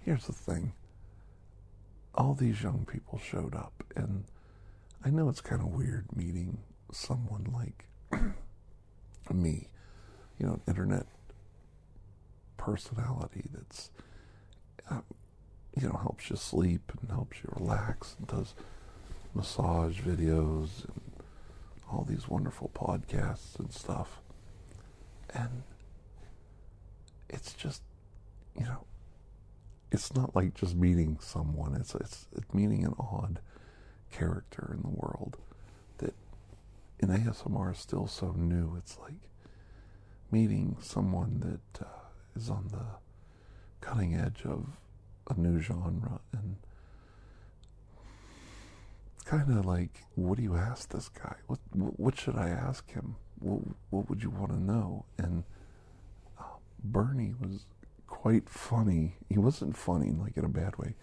Here's 0.00 0.26
the 0.26 0.32
thing 0.32 0.72
all 2.14 2.34
these 2.34 2.62
young 2.62 2.86
people 2.90 3.18
showed 3.18 3.54
up, 3.54 3.84
and 3.96 4.24
I 5.04 5.10
know 5.10 5.28
it's 5.28 5.40
kind 5.40 5.62
of 5.62 5.68
weird 5.68 6.06
meeting 6.14 6.58
someone 6.92 7.46
like 7.54 7.86
me, 9.32 9.68
you 10.38 10.46
know, 10.46 10.52
an 10.54 10.60
internet 10.68 11.06
personality 12.58 13.44
that's, 13.52 13.90
uh, 14.90 15.00
you 15.74 15.88
know, 15.88 15.98
helps 16.02 16.28
you 16.30 16.36
sleep 16.36 16.92
and 17.00 17.10
helps 17.10 17.38
you 17.42 17.52
relax 17.58 18.14
and 18.18 18.28
does 18.28 18.54
massage 19.34 20.00
videos 20.00 20.84
and 20.84 21.00
all 21.90 22.04
these 22.08 22.28
wonderful 22.28 22.70
podcasts 22.74 23.58
and 23.58 23.72
stuff. 23.72 24.20
And 25.34 25.62
it's 27.28 27.54
just, 27.54 27.82
you 28.58 28.64
know, 28.64 28.84
it's 29.90 30.14
not 30.14 30.34
like 30.34 30.54
just 30.54 30.74
meeting 30.74 31.18
someone. 31.20 31.74
It's 31.74 31.94
it's, 31.94 32.26
it's 32.36 32.52
meeting 32.54 32.84
an 32.84 32.94
odd 32.98 33.40
character 34.10 34.72
in 34.74 34.82
the 34.82 34.96
world 34.96 35.38
that 35.98 36.14
in 36.98 37.08
ASMR 37.08 37.72
is 37.72 37.78
still 37.78 38.06
so 38.06 38.32
new. 38.36 38.74
It's 38.76 38.98
like 38.98 39.28
meeting 40.30 40.76
someone 40.80 41.40
that 41.40 41.84
uh, 41.84 41.90
is 42.34 42.48
on 42.48 42.68
the 42.72 42.84
cutting 43.86 44.14
edge 44.14 44.42
of 44.44 44.66
a 45.28 45.38
new 45.38 45.60
genre 45.60 46.20
and 46.32 46.56
it's 49.14 49.24
kind 49.24 49.50
of 49.50 49.66
like 49.66 50.04
what 50.14 50.36
do 50.36 50.42
you 50.42 50.56
ask 50.56 50.88
this 50.90 51.08
guy 51.08 51.34
what 51.46 51.58
what 51.74 52.18
should 52.18 52.36
i 52.36 52.48
ask 52.48 52.90
him 52.92 53.16
what, 53.42 53.60
what 53.90 54.08
would 54.08 54.22
you 54.22 54.30
want 54.30 54.50
to 54.50 54.60
know? 54.60 55.04
And 55.18 55.44
uh, 56.38 56.44
Bernie 56.82 57.34
was 57.40 57.66
quite 58.06 58.48
funny. 58.48 59.16
He 59.28 59.38
wasn't 59.38 59.76
funny, 59.76 60.10
like 60.10 60.36
in 60.36 60.44
a 60.44 60.48
bad 60.48 60.76
way. 60.76 60.94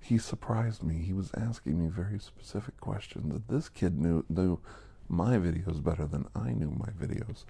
He 0.00 0.18
surprised 0.18 0.82
me. 0.82 0.96
He 0.96 1.12
was 1.12 1.30
asking 1.34 1.82
me 1.82 1.88
very 1.88 2.18
specific 2.18 2.78
questions. 2.80 3.32
That 3.32 3.48
this 3.48 3.68
kid 3.68 3.98
knew 3.98 4.24
knew 4.28 4.60
my 5.08 5.36
videos 5.36 5.82
better 5.82 6.06
than 6.06 6.26
I 6.34 6.52
knew 6.52 6.70
my 6.70 6.90
videos. 6.90 7.44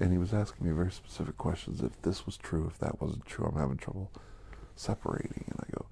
And 0.00 0.10
he 0.10 0.18
was 0.18 0.34
asking 0.34 0.66
me 0.66 0.72
very 0.72 0.90
specific 0.90 1.36
questions. 1.36 1.80
If 1.80 2.02
this 2.02 2.26
was 2.26 2.36
true, 2.36 2.66
if 2.68 2.78
that 2.78 3.00
wasn't 3.00 3.26
true, 3.26 3.46
I'm 3.46 3.58
having 3.58 3.76
trouble 3.76 4.10
separating. 4.74 5.44
And 5.46 5.60
I 5.60 5.70
go, 5.76 5.86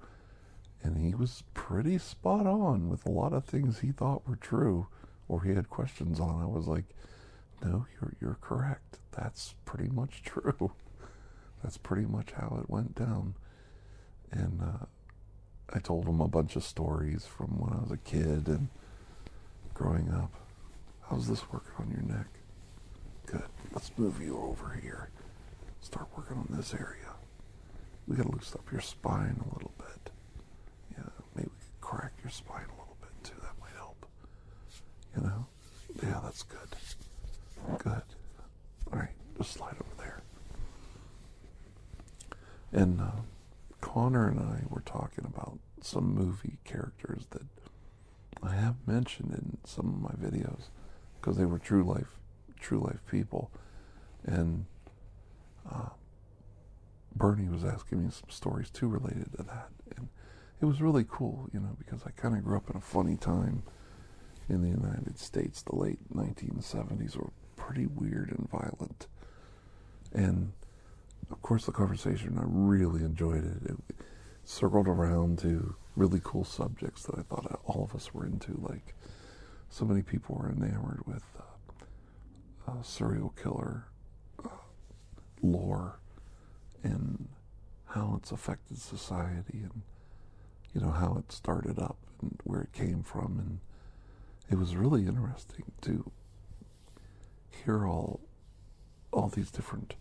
and 0.83 0.97
he 0.97 1.15
was 1.15 1.43
pretty 1.53 1.97
spot 1.97 2.45
on 2.45 2.89
with 2.89 3.05
a 3.05 3.11
lot 3.11 3.31
of 3.31 3.45
things 3.45 3.79
he 3.79 3.91
thought 3.91 4.27
were 4.27 4.35
true 4.35 4.87
or 5.29 5.43
he 5.43 5.53
had 5.53 5.69
questions 5.69 6.19
on. 6.19 6.41
I 6.41 6.45
was 6.45 6.67
like, 6.67 6.85
no, 7.63 7.85
you're 7.93 8.13
you're 8.21 8.37
correct. 8.41 8.99
That's 9.11 9.55
pretty 9.65 9.89
much 9.89 10.23
true. 10.23 10.71
That's 11.63 11.77
pretty 11.77 12.05
much 12.05 12.31
how 12.31 12.59
it 12.61 12.69
went 12.69 12.95
down. 12.95 13.35
And 14.31 14.61
uh, 14.61 14.85
I 15.73 15.79
told 15.79 16.07
him 16.07 16.19
a 16.19 16.27
bunch 16.27 16.55
of 16.55 16.63
stories 16.63 17.25
from 17.25 17.59
when 17.59 17.73
I 17.73 17.81
was 17.81 17.91
a 17.91 17.97
kid 17.97 18.47
and 18.47 18.67
growing 19.73 20.11
up. 20.11 20.31
How's 21.09 21.27
this 21.27 21.51
working 21.51 21.73
on 21.79 21.91
your 21.91 22.17
neck? 22.17 22.27
Good. 23.25 23.43
Let's 23.73 23.91
move 23.97 24.21
you 24.21 24.37
over 24.37 24.77
here. 24.81 25.09
Start 25.81 26.07
working 26.17 26.37
on 26.37 26.47
this 26.49 26.73
area. 26.73 27.13
We 28.07 28.15
gotta 28.17 28.31
loosen 28.31 28.59
up 28.59 28.71
your 28.71 28.81
spine 28.81 29.39
a 29.49 29.53
little 29.53 29.71
bit. 29.77 30.11
Yeah, 30.97 31.03
maybe 31.35 31.49
we 31.49 31.65
could 31.65 31.81
crack 31.81 32.13
your 32.23 32.31
spine 32.31 32.65
a 32.67 32.79
little 32.79 32.97
bit 33.01 33.11
too. 33.23 33.35
That 33.41 33.59
might 33.61 33.75
help. 33.77 34.05
You 35.15 35.23
know? 35.23 35.45
Yeah, 36.01 36.19
that's 36.23 36.43
good. 36.43 36.75
Good. 37.79 38.01
All 38.91 38.99
right, 38.99 39.09
just 39.37 39.53
slide 39.53 39.75
over 39.75 39.95
there. 39.97 40.21
And 42.71 43.01
uh, 43.01 43.21
Connor 43.81 44.29
and 44.29 44.39
I 44.39 44.63
were 44.69 44.81
talking 44.81 45.25
about 45.25 45.59
some 45.81 46.13
movie 46.13 46.57
characters 46.63 47.27
that 47.31 47.43
I 48.41 48.55
have 48.55 48.75
mentioned 48.85 49.33
in 49.33 49.57
some 49.65 49.87
of 49.87 50.01
my 50.01 50.27
videos 50.29 50.69
because 51.19 51.37
they 51.37 51.45
were 51.45 51.59
true 51.59 51.83
life, 51.83 52.19
true 52.59 52.79
life 52.79 52.99
people. 53.09 53.51
And 54.25 54.65
uh, 55.71 55.89
Bernie 57.15 57.49
was 57.49 57.63
asking 57.63 58.03
me 58.03 58.11
some 58.11 58.29
stories 58.29 58.69
too 58.69 58.87
related 58.87 59.31
to 59.37 59.43
that, 59.43 59.69
and 59.97 60.07
it 60.61 60.65
was 60.65 60.81
really 60.81 61.05
cool, 61.07 61.49
you 61.53 61.59
know, 61.59 61.75
because 61.77 62.01
I 62.05 62.11
kind 62.11 62.35
of 62.35 62.43
grew 62.43 62.57
up 62.57 62.69
in 62.69 62.75
a 62.75 62.81
funny 62.81 63.17
time 63.17 63.63
in 64.49 64.61
the 64.61 64.69
United 64.69 65.19
States. 65.19 65.61
The 65.61 65.75
late 65.75 65.99
1970s 66.13 67.15
were 67.17 67.31
pretty 67.65 67.87
weird 67.87 68.29
and 68.29 68.49
violent, 68.49 69.07
and 70.13 70.51
of 71.31 71.41
course, 71.41 71.65
the 71.65 71.71
conversation 71.71 72.37
I 72.37 72.43
really 72.45 73.03
enjoyed 73.03 73.45
it. 73.45 73.71
It 73.71 73.95
circled 74.43 74.87
around 74.87 75.39
to 75.39 75.75
really 75.95 76.19
cool 76.23 76.43
subjects 76.43 77.03
that 77.03 77.17
I 77.17 77.21
thought 77.21 77.61
all 77.65 77.83
of 77.83 77.95
us 77.95 78.13
were 78.13 78.25
into, 78.25 78.59
like 78.61 78.95
so 79.69 79.85
many 79.85 80.01
people 80.01 80.35
were 80.35 80.51
enamored 80.51 81.01
with 81.05 81.23
uh, 81.39 82.71
uh, 82.71 82.81
serial 82.83 83.33
killer 83.41 83.85
uh, 84.43 84.49
lore 85.41 85.99
and 86.83 87.27
how 87.87 88.15
it's 88.17 88.31
affected 88.31 88.77
society 88.77 89.59
and 89.63 89.81
you 90.73 90.81
know 90.81 90.91
how 90.91 91.15
it 91.17 91.31
started 91.31 91.79
up 91.79 91.97
and 92.21 92.39
where 92.43 92.61
it 92.61 92.73
came 92.73 93.03
from 93.03 93.39
and 93.39 93.59
it 94.49 94.59
was 94.59 94.75
really 94.75 95.07
interesting 95.07 95.65
to 95.81 96.11
hear 97.63 97.87
all 97.87 98.19
all 99.11 99.27
these 99.27 99.51
different 99.51 99.93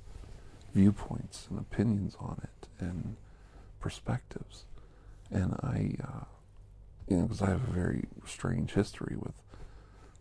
viewpoints 0.75 1.47
and 1.51 1.59
opinions 1.59 2.17
on 2.19 2.41
it 2.43 2.69
and 2.79 3.17
perspectives 3.81 4.65
and 5.31 5.55
I 5.63 5.97
uh, 6.03 6.25
you 7.09 7.17
know 7.17 7.23
because 7.25 7.43
I 7.43 7.51
have 7.51 7.69
a 7.69 7.73
very 7.73 8.05
strange 8.27 8.73
history 8.73 9.17
with 9.19 9.35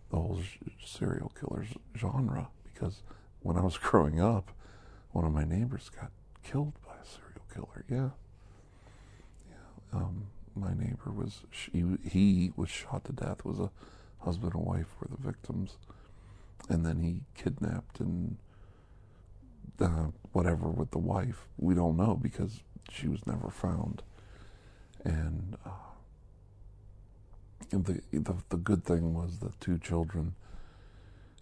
the 0.10 0.18
whole 0.18 0.40
serial 0.86 1.32
killers 1.40 1.68
genre 1.98 2.50
because 2.74 3.02
when 3.42 3.58
I 3.58 3.62
was 3.62 3.78
growing 3.90 4.20
up 4.20 4.52
one 5.12 5.26
of 5.26 5.34
my 5.34 5.44
neighbors 5.44 5.90
got 5.90 6.12
killed 6.44 6.74
by 6.86 6.94
a 7.02 7.06
serial 7.06 7.46
killer. 7.54 7.86
Yeah, 7.90 8.10
yeah. 9.50 10.00
Um, 10.00 10.28
my 10.56 10.74
neighbor 10.74 11.12
was 11.14 11.42
he 11.62 12.52
was 12.56 12.70
shot 12.70 13.06
to 13.06 13.14
death. 13.14 13.46
Was 13.46 13.60
a 13.60 13.72
husband 14.20 14.54
and 14.54 14.66
wife 14.66 14.88
were 15.00 15.08
the 15.10 15.22
victims, 15.22 15.78
and 16.70 16.86
then 16.86 17.00
he 17.00 17.22
kidnapped 17.42 18.00
and 18.00 18.38
uh, 19.80 20.08
whatever 20.32 20.70
with 20.70 20.92
the 20.92 20.98
wife. 21.00 21.48
We 21.58 21.74
don't 21.74 21.98
know 21.98 22.16
because 22.16 22.62
she 22.90 23.08
was 23.08 23.26
never 23.26 23.50
found. 23.50 24.04
And 25.04 25.58
uh, 25.66 25.70
the, 27.72 28.02
the 28.12 28.36
the 28.50 28.58
good 28.58 28.84
thing 28.84 29.14
was 29.14 29.40
the 29.40 29.52
two 29.60 29.78
children, 29.80 30.36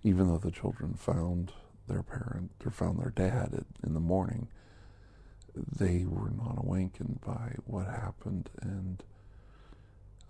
even 0.04 0.28
though 0.28 0.38
the 0.38 0.52
children 0.52 0.94
found 0.94 1.52
their 1.88 2.04
parent 2.04 2.52
or 2.64 2.72
found 2.72 3.00
their 3.00 3.10
dad 3.10 3.66
in 3.86 3.94
the 3.94 4.00
morning, 4.00 4.48
they 5.56 6.06
were 6.08 6.30
not 6.32 6.58
awakened 6.58 7.20
by 7.26 7.54
what 7.66 7.86
happened 7.88 8.50
and 8.62 9.04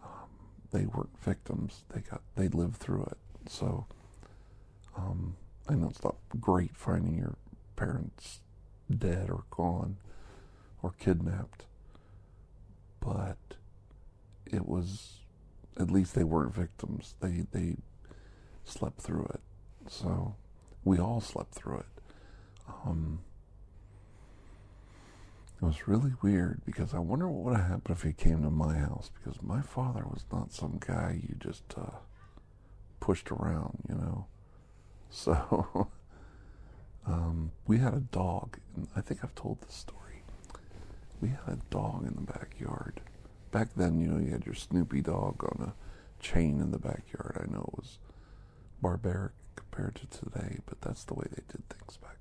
um, 0.04 0.30
they 0.72 0.86
weren't 0.86 1.18
victims 1.22 1.84
they 1.94 2.02
got 2.02 2.22
they 2.36 2.48
lived 2.48 2.76
through 2.78 3.04
it 3.04 3.18
so 3.50 3.86
um, 5.00 5.36
i 5.68 5.74
know 5.74 5.88
it's 5.88 6.04
not 6.04 6.16
great 6.40 6.76
finding 6.76 7.18
your 7.18 7.36
parents 7.76 8.40
dead 8.96 9.30
or 9.30 9.44
gone 9.52 9.98
or 10.82 10.94
kidnapped 11.00 11.66
but 13.00 13.38
it 14.46 14.68
was 14.68 15.20
at 15.80 15.90
least 15.90 16.14
they 16.14 16.24
weren't 16.24 16.54
victims. 16.54 17.16
They 17.22 17.46
they 17.52 17.78
slept 18.66 19.02
through 19.02 19.26
it. 19.34 19.42
So 19.88 20.36
we 20.84 21.00
all 21.00 21.22
slept 21.22 21.54
through 21.56 21.80
it. 21.80 21.86
Um, 22.86 23.20
it 25.62 25.66
was 25.66 25.88
really 25.88 26.14
weird 26.22 26.62
because 26.66 26.94
I 26.94 27.00
wonder 27.00 27.28
what 27.28 27.46
would 27.46 27.58
have 27.58 27.68
happened 27.68 27.98
if 27.98 28.04
he 28.04 28.14
came 28.14 28.44
to 28.44 28.50
my 28.50 28.78
house 28.78 29.10
because 29.14 29.42
my 29.42 29.62
father 29.62 30.06
was 30.06 30.24
not 30.32 30.54
some 30.54 30.78
guy 30.80 31.20
you 31.22 31.36
just 31.40 31.64
uh, 31.78 31.98
pushed 33.00 33.32
around, 33.32 33.80
you 33.90 33.96
know. 33.96 34.28
So 35.10 35.88
um, 37.08 37.52
we 37.68 37.78
had 37.80 37.94
a 37.94 38.00
dog, 38.00 38.58
I 38.96 39.02
think 39.02 39.22
I've 39.24 39.36
told 39.36 39.62
this 39.62 39.76
story. 39.76 40.24
We 41.22 41.30
had 41.30 41.56
a 41.56 41.60
dog 41.74 42.06
in 42.08 42.16
the 42.16 42.32
backyard. 42.32 43.02
Back 43.52 43.70
then, 43.76 44.00
you 44.00 44.08
know, 44.08 44.20
you 44.20 44.32
had 44.32 44.46
your 44.46 44.56
Snoopy 44.56 45.02
dog 45.02 45.44
on 45.44 45.68
a 45.70 46.24
chain 46.24 46.60
in 46.62 46.72
the 46.72 46.78
backyard. 46.80 47.38
I 47.42 47.52
know 47.52 47.70
it 47.74 47.78
was 47.78 48.00
barbaric 48.82 49.34
compared 49.56 49.96
to 49.96 50.08
today, 50.08 50.60
but 50.66 50.82
that's 50.82 51.04
the 51.04 51.14
way 51.14 51.26
they 51.30 51.44
did 51.52 51.68
things 51.70 51.98
back 51.98 52.18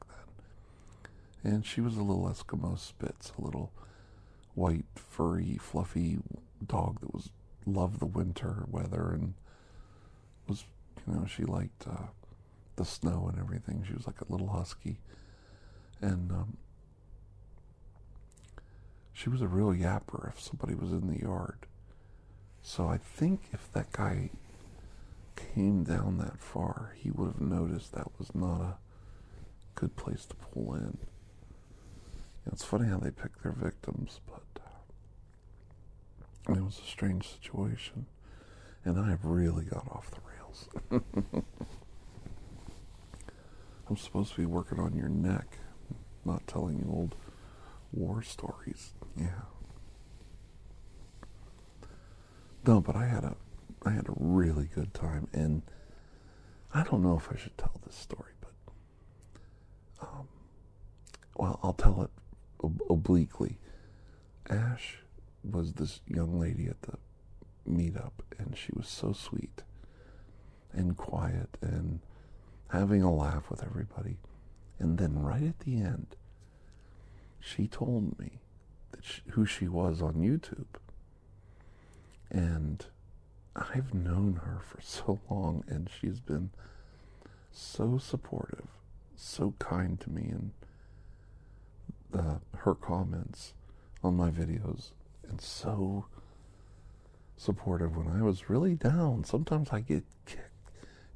then. 1.43 1.53
and 1.53 1.67
she 1.67 1.81
was 1.81 1.97
a 1.97 2.03
little 2.03 2.29
Eskimo 2.29 2.79
Spitz, 2.79 3.33
a 3.39 3.43
little 3.43 3.71
white, 4.55 4.87
furry, 4.97 5.57
fluffy 5.61 6.19
dog 6.67 7.01
that 7.01 7.15
was 7.15 7.31
loved 7.67 8.01
the 8.01 8.07
winter 8.07 8.65
weather 8.71 9.11
and 9.13 9.35
was, 10.49 10.65
you 11.07 11.15
know, 11.15 11.27
she 11.27 11.45
liked 11.45 11.87
uh, 11.87 12.07
the 12.79 12.85
snow 12.85 13.29
and 13.31 13.39
everything. 13.39 13.85
She 13.87 13.93
was 13.93 14.07
like 14.07 14.21
a 14.21 14.33
little 14.33 14.49
husky, 14.49 15.01
and 16.01 16.31
um, 16.31 16.57
she 19.13 19.29
was 19.29 19.43
a 19.43 19.49
real 19.49 19.75
yapper 19.75 20.29
if 20.33 20.41
somebody 20.41 20.75
was 20.75 20.93
in 20.93 21.09
the 21.09 21.21
yard. 21.21 21.67
So 22.63 22.87
I 22.87 22.97
think 22.97 23.49
if 23.53 23.71
that 23.73 23.93
guy 23.93 24.31
came 25.37 25.85
down 25.85 26.19
that 26.19 26.39
far, 26.41 26.95
he 26.97 27.11
would 27.11 27.27
have 27.27 27.41
noticed 27.41 27.93
that 27.93 28.19
was 28.19 28.35
not 28.35 28.61
a 28.61 28.77
good 29.75 29.97
place 29.97 30.25
to 30.27 30.35
pull 30.37 30.75
in. 30.75 30.99
It's 32.47 32.65
funny 32.65 32.89
how 32.89 32.99
they 32.99 33.11
pick 33.11 33.43
their 33.43 33.53
victims, 33.53 34.21
but 34.27 34.43
it 36.57 36.65
was 36.65 36.79
a 36.79 36.89
strange 36.89 37.29
situation. 37.29 38.07
And 38.85 38.99
I 38.99 39.11
have 39.11 39.25
really 39.25 39.65
got 39.65 39.87
off 39.91 40.11
the 40.11 40.21
rails. 40.31 41.45
I'm 43.89 43.97
supposed 43.97 44.35
to 44.35 44.41
be 44.41 44.47
working 44.47 44.79
on 44.79 44.95
your 44.95 45.09
neck, 45.09 45.59
not 46.25 46.47
telling 46.47 46.79
you 46.79 46.87
old 46.91 47.15
war 47.93 48.23
stories. 48.23 48.93
Yeah. 49.17 49.43
No, 52.67 52.81
but 52.81 52.97
I 52.97 53.07
had 53.07 53.25
a 53.25 53.37
I 53.85 53.91
had 53.91 54.09
a 54.09 54.15
really 54.17 54.69
good 54.75 54.93
time 54.93 55.29
and 55.33 55.63
I 56.75 56.83
don't 56.83 57.03
know 57.03 57.17
if 57.17 57.33
I 57.33 57.37
should 57.37 57.57
tell 57.57 57.81
this 57.87 57.95
story, 57.95 58.33
but 58.41 60.07
um, 60.07 60.29
well, 61.37 61.59
I'll 61.63 61.73
tell 61.73 62.03
it 62.03 62.11
ob- 62.63 62.83
obliquely. 62.91 63.59
Ash 64.51 64.99
was 65.43 65.75
this 65.75 66.01
young 66.07 66.39
lady 66.39 66.67
at 66.67 66.83
the 66.83 66.99
meetup, 67.69 68.13
and 68.39 68.57
she 68.57 68.73
was 68.75 68.89
so 68.89 69.13
sweet 69.13 69.63
and 70.73 70.97
quiet 70.97 71.57
and 71.63 72.01
having 72.69 73.03
a 73.03 73.15
laugh 73.15 73.51
with 73.51 73.63
everybody. 73.65 74.19
And 74.79 74.99
then, 74.99 75.23
right 75.23 75.43
at 75.43 75.61
the 75.61 75.77
end, 75.77 76.17
she 77.41 77.67
told 77.67 78.19
me 78.19 78.41
that 78.93 79.05
she, 79.05 79.23
who 79.31 79.45
she 79.45 79.67
was 79.69 80.01
on 80.01 80.15
YouTube. 80.15 80.67
And 82.31 82.85
I've 83.57 83.95
known 83.95 84.41
her 84.45 84.61
for 84.63 84.81
so 84.83 85.21
long, 85.29 85.65
and 85.69 85.89
she's 85.89 86.21
been 86.21 86.51
so 87.51 87.99
supportive, 87.99 88.69
so 89.17 89.55
kind 89.59 89.99
to 90.01 90.11
me, 90.11 90.31
and 90.31 90.53
uh, 92.15 92.39
her 92.59 92.75
comments 92.75 93.55
on 94.03 94.17
my 94.17 94.31
videos, 94.31 94.93
and 95.29 95.41
so 95.41 96.07
supportive 97.37 97.97
when 97.97 98.09
I 98.09 98.23
was 98.23 98.49
really 98.49 98.75
down. 98.75 99.25
Sometimes 99.25 99.69
I 99.73 99.81
get 99.81 100.05
kicked, 100.27 100.48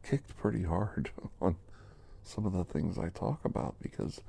kicked 0.02 0.36
pretty 0.36 0.62
hard 0.62 1.10
on 1.40 1.56
some 2.22 2.46
of 2.46 2.52
the 2.52 2.64
things 2.64 2.98
I 2.98 3.08
talk 3.08 3.44
about 3.44 3.76
because 3.80 4.20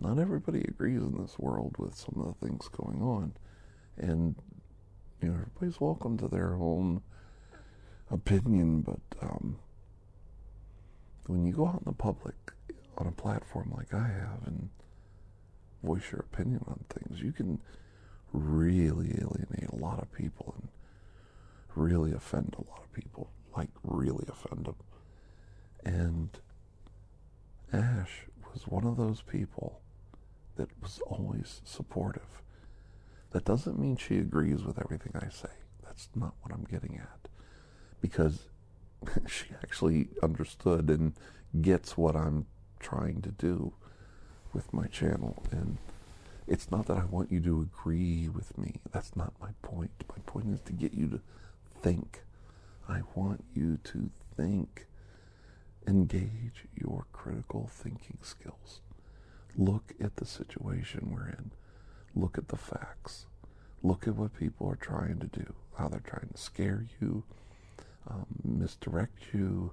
not 0.00 0.18
everybody 0.18 0.62
agrees 0.62 1.00
in 1.02 1.20
this 1.20 1.38
world 1.38 1.76
with 1.78 1.94
some 1.94 2.20
of 2.20 2.34
the 2.38 2.46
things 2.46 2.68
going 2.68 3.02
on. 3.02 3.34
And, 3.98 4.34
you 5.20 5.28
know, 5.28 5.34
everybody's 5.34 5.80
welcome 5.80 6.16
to 6.18 6.28
their 6.28 6.54
own 6.54 7.02
opinion, 8.10 8.80
but 8.80 9.00
um, 9.22 9.58
when 11.26 11.44
you 11.44 11.52
go 11.52 11.66
out 11.68 11.82
in 11.84 11.84
the 11.84 11.92
public 11.92 12.34
on 12.98 13.06
a 13.06 13.12
platform 13.12 13.72
like 13.76 13.94
I 13.94 14.08
have 14.08 14.46
and 14.46 14.70
voice 15.82 16.10
your 16.10 16.20
opinion 16.20 16.64
on 16.66 16.84
things, 16.88 17.22
you 17.22 17.32
can 17.32 17.60
really 18.32 19.10
alienate 19.20 19.70
a 19.70 19.76
lot 19.76 20.00
of 20.00 20.12
people 20.12 20.54
and 20.58 20.68
really 21.74 22.12
offend 22.12 22.54
a 22.58 22.70
lot 22.70 22.82
of 22.82 22.92
people, 22.92 23.30
like 23.56 23.70
really 23.82 24.26
offend 24.28 24.66
them. 24.66 24.76
And 25.84 26.30
Ash 27.72 28.26
was 28.52 28.66
one 28.66 28.84
of 28.84 28.96
those 28.96 29.22
people 29.22 29.80
that 30.56 30.68
was 30.82 31.00
always 31.06 31.60
supportive. 31.64 32.42
That 33.30 33.44
doesn't 33.44 33.78
mean 33.78 33.96
she 33.96 34.18
agrees 34.18 34.64
with 34.64 34.78
everything 34.78 35.12
I 35.14 35.28
say. 35.28 35.50
That's 35.84 36.08
not 36.14 36.34
what 36.42 36.52
I'm 36.52 36.64
getting 36.64 36.98
at. 36.98 37.28
Because 38.00 38.48
she 39.26 39.46
actually 39.62 40.08
understood 40.22 40.90
and 40.90 41.14
gets 41.60 41.96
what 41.96 42.16
I'm 42.16 42.46
trying 42.80 43.22
to 43.22 43.30
do 43.30 43.72
with 44.52 44.72
my 44.72 44.86
channel. 44.86 45.42
And 45.50 45.78
it's 46.46 46.70
not 46.70 46.86
that 46.86 46.96
I 46.96 47.04
want 47.04 47.30
you 47.30 47.40
to 47.40 47.60
agree 47.60 48.28
with 48.28 48.58
me. 48.58 48.80
That's 48.90 49.14
not 49.14 49.32
my 49.40 49.50
point. 49.62 49.92
My 50.08 50.20
point 50.26 50.52
is 50.52 50.60
to 50.62 50.72
get 50.72 50.92
you 50.92 51.06
to 51.08 51.20
think. 51.80 52.22
I 52.90 53.02
want 53.14 53.44
you 53.54 53.78
to 53.84 54.10
think. 54.36 54.86
Engage 55.86 56.66
your 56.74 57.06
critical 57.12 57.68
thinking 57.72 58.18
skills. 58.20 58.80
Look 59.56 59.94
at 60.00 60.16
the 60.16 60.26
situation 60.26 61.10
we're 61.12 61.28
in. 61.28 61.52
Look 62.14 62.36
at 62.36 62.48
the 62.48 62.56
facts. 62.56 63.26
Look 63.82 64.06
at 64.06 64.16
what 64.16 64.38
people 64.38 64.68
are 64.68 64.76
trying 64.76 65.20
to 65.20 65.26
do, 65.26 65.54
how 65.78 65.88
they're 65.88 66.00
trying 66.00 66.28
to 66.32 66.36
scare 66.36 66.84
you, 67.00 67.24
um, 68.08 68.26
misdirect 68.44 69.32
you, 69.32 69.72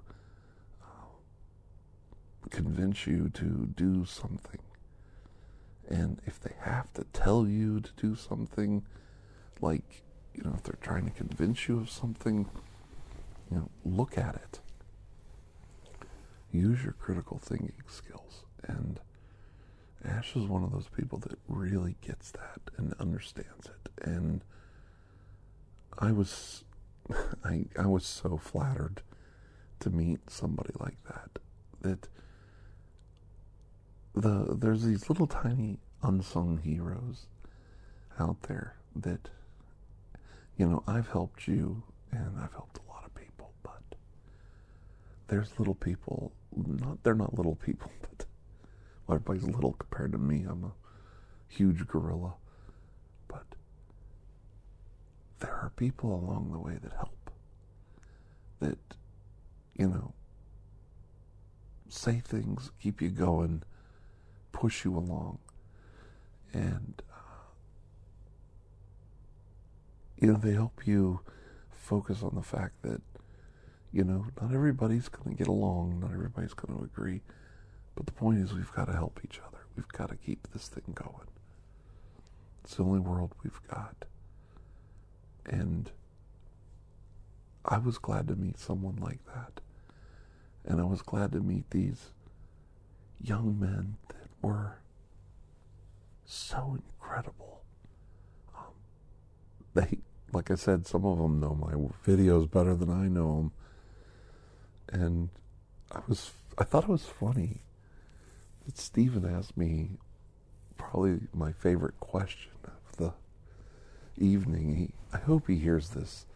uh, 0.82 2.48
convince 2.50 3.06
you 3.06 3.28
to 3.34 3.68
do 3.76 4.04
something. 4.06 4.60
And 5.88 6.20
if 6.26 6.40
they 6.40 6.54
have 6.60 6.92
to 6.94 7.04
tell 7.12 7.46
you 7.46 7.80
to 7.80 7.90
do 7.96 8.14
something, 8.14 8.84
like, 9.60 10.04
you 10.34 10.42
know, 10.44 10.54
if 10.54 10.62
they're 10.62 10.78
trying 10.80 11.04
to 11.04 11.10
convince 11.10 11.68
you 11.68 11.78
of 11.80 11.90
something, 11.90 12.48
you 13.50 13.56
know, 13.56 13.70
look 13.84 14.18
at 14.18 14.34
it. 14.34 14.60
Use 16.52 16.82
your 16.82 16.92
critical 16.92 17.38
thinking 17.38 17.82
skills. 17.88 18.44
And 18.62 19.00
Ash 20.04 20.34
is 20.36 20.46
one 20.46 20.64
of 20.64 20.72
those 20.72 20.88
people 20.88 21.18
that 21.20 21.38
really 21.48 21.96
gets 22.00 22.30
that 22.32 22.60
and 22.76 22.94
understands 22.98 23.66
it. 23.66 23.92
And 24.02 24.42
I 25.98 26.12
was 26.12 26.64
I 27.44 27.66
I 27.78 27.86
was 27.86 28.04
so 28.04 28.36
flattered 28.38 29.02
to 29.80 29.90
meet 29.90 30.30
somebody 30.30 30.72
like 30.78 31.02
that. 31.04 31.38
That 31.82 32.08
the 34.14 34.54
there's 34.56 34.82
these 34.84 35.08
little 35.08 35.26
tiny 35.26 35.78
unsung 36.02 36.58
heroes 36.58 37.26
out 38.18 38.42
there 38.42 38.76
that 38.96 39.28
you 40.56 40.66
know, 40.68 40.82
I've 40.86 41.08
helped 41.08 41.46
you 41.46 41.82
and 42.10 42.38
I've 42.38 42.52
helped 42.52 42.78
a 42.78 42.90
lot 42.92 43.04
of 43.04 43.14
people, 43.14 43.52
but 43.62 43.82
there's 45.28 45.58
little 45.58 45.74
people 45.74 46.32
not 46.56 47.02
they're 47.02 47.14
not 47.14 47.34
little 47.34 47.54
people, 47.54 47.90
but 48.00 48.26
well, 49.06 49.16
everybody's 49.16 49.44
little 49.44 49.72
compared 49.72 50.12
to 50.12 50.18
me. 50.18 50.44
I'm 50.48 50.64
a 50.64 50.72
huge 51.48 51.86
gorilla. 51.86 52.34
But 53.26 53.44
there 55.40 55.52
are 55.52 55.72
people 55.76 56.14
along 56.14 56.50
the 56.52 56.58
way 56.58 56.78
that 56.82 56.92
help. 56.92 57.30
That, 58.60 58.78
you 59.76 59.88
know, 59.88 60.12
say 61.88 62.20
things, 62.20 62.70
keep 62.82 63.00
you 63.00 63.08
going, 63.08 63.62
push 64.52 64.84
you 64.84 64.96
along. 64.96 65.38
And, 66.52 67.00
uh, 67.10 67.14
you 70.18 70.32
know, 70.32 70.38
they 70.38 70.52
help 70.52 70.86
you 70.86 71.20
focus 71.70 72.22
on 72.22 72.34
the 72.34 72.42
fact 72.42 72.82
that, 72.82 73.00
you 73.92 74.04
know, 74.04 74.26
not 74.40 74.52
everybody's 74.52 75.08
going 75.08 75.30
to 75.30 75.38
get 75.38 75.48
along, 75.48 76.00
not 76.00 76.12
everybody's 76.12 76.54
going 76.54 76.78
to 76.78 76.84
agree. 76.84 77.22
But 77.94 78.06
the 78.06 78.12
point 78.12 78.38
is, 78.38 78.52
we've 78.52 78.72
got 78.72 78.86
to 78.86 78.92
help 78.92 79.20
each 79.24 79.40
other. 79.46 79.58
We've 79.76 79.88
got 79.88 80.10
to 80.10 80.16
keep 80.16 80.48
this 80.52 80.68
thing 80.68 80.94
going. 80.94 81.28
It's 82.64 82.74
the 82.76 82.84
only 82.84 83.00
world 83.00 83.32
we've 83.42 83.60
got. 83.68 84.04
And 85.46 85.90
I 87.64 87.78
was 87.78 87.98
glad 87.98 88.28
to 88.28 88.36
meet 88.36 88.58
someone 88.58 88.96
like 88.96 89.24
that. 89.26 89.60
And 90.64 90.80
I 90.80 90.84
was 90.84 91.02
glad 91.02 91.32
to 91.32 91.40
meet 91.40 91.70
these 91.70 92.10
young 93.20 93.58
men 93.58 93.96
that 94.08 94.28
were 94.42 94.78
so 96.24 96.76
incredible. 96.76 97.62
Um, 98.54 98.74
they, 99.74 99.98
like 100.32 100.50
I 100.50 100.56
said, 100.56 100.86
some 100.86 101.04
of 101.04 101.18
them 101.18 101.40
know 101.40 101.54
my 101.54 101.72
videos 102.06 102.50
better 102.50 102.74
than 102.74 102.90
I 102.90 103.08
know 103.08 103.36
them. 103.36 103.52
And 104.90 105.28
I 105.92 106.00
was, 106.08 106.32
I 106.56 106.64
thought 106.64 106.84
it 106.84 106.88
was 106.88 107.06
funny 107.06 107.62
that 108.66 108.78
Stephen 108.78 109.24
asked 109.24 109.56
me 109.56 109.90
probably 110.76 111.20
my 111.34 111.52
favorite 111.52 111.98
question 112.00 112.52
of 112.64 112.96
the 112.96 113.12
evening. 114.22 114.76
He, 114.76 114.90
I 115.12 115.18
hope 115.20 115.46
he 115.46 115.56
hears 115.56 115.90
this 115.90 116.26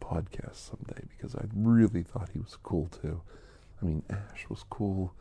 podcast 0.00 0.56
someday 0.56 1.04
because 1.16 1.34
I 1.34 1.44
really 1.54 2.02
thought 2.02 2.30
he 2.32 2.38
was 2.40 2.56
cool 2.62 2.88
too. 3.00 3.20
I 3.80 3.84
mean, 3.84 4.02
Ash 4.10 4.48
was 4.48 4.64
cool, 4.70 5.12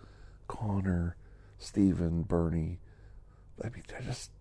Connor, 0.47 1.15
Stephen, 1.58 2.24
Bernie. 2.24 2.80
I 3.63 3.69
mean, 3.69 3.84
I 3.97 4.02
just 4.02 4.32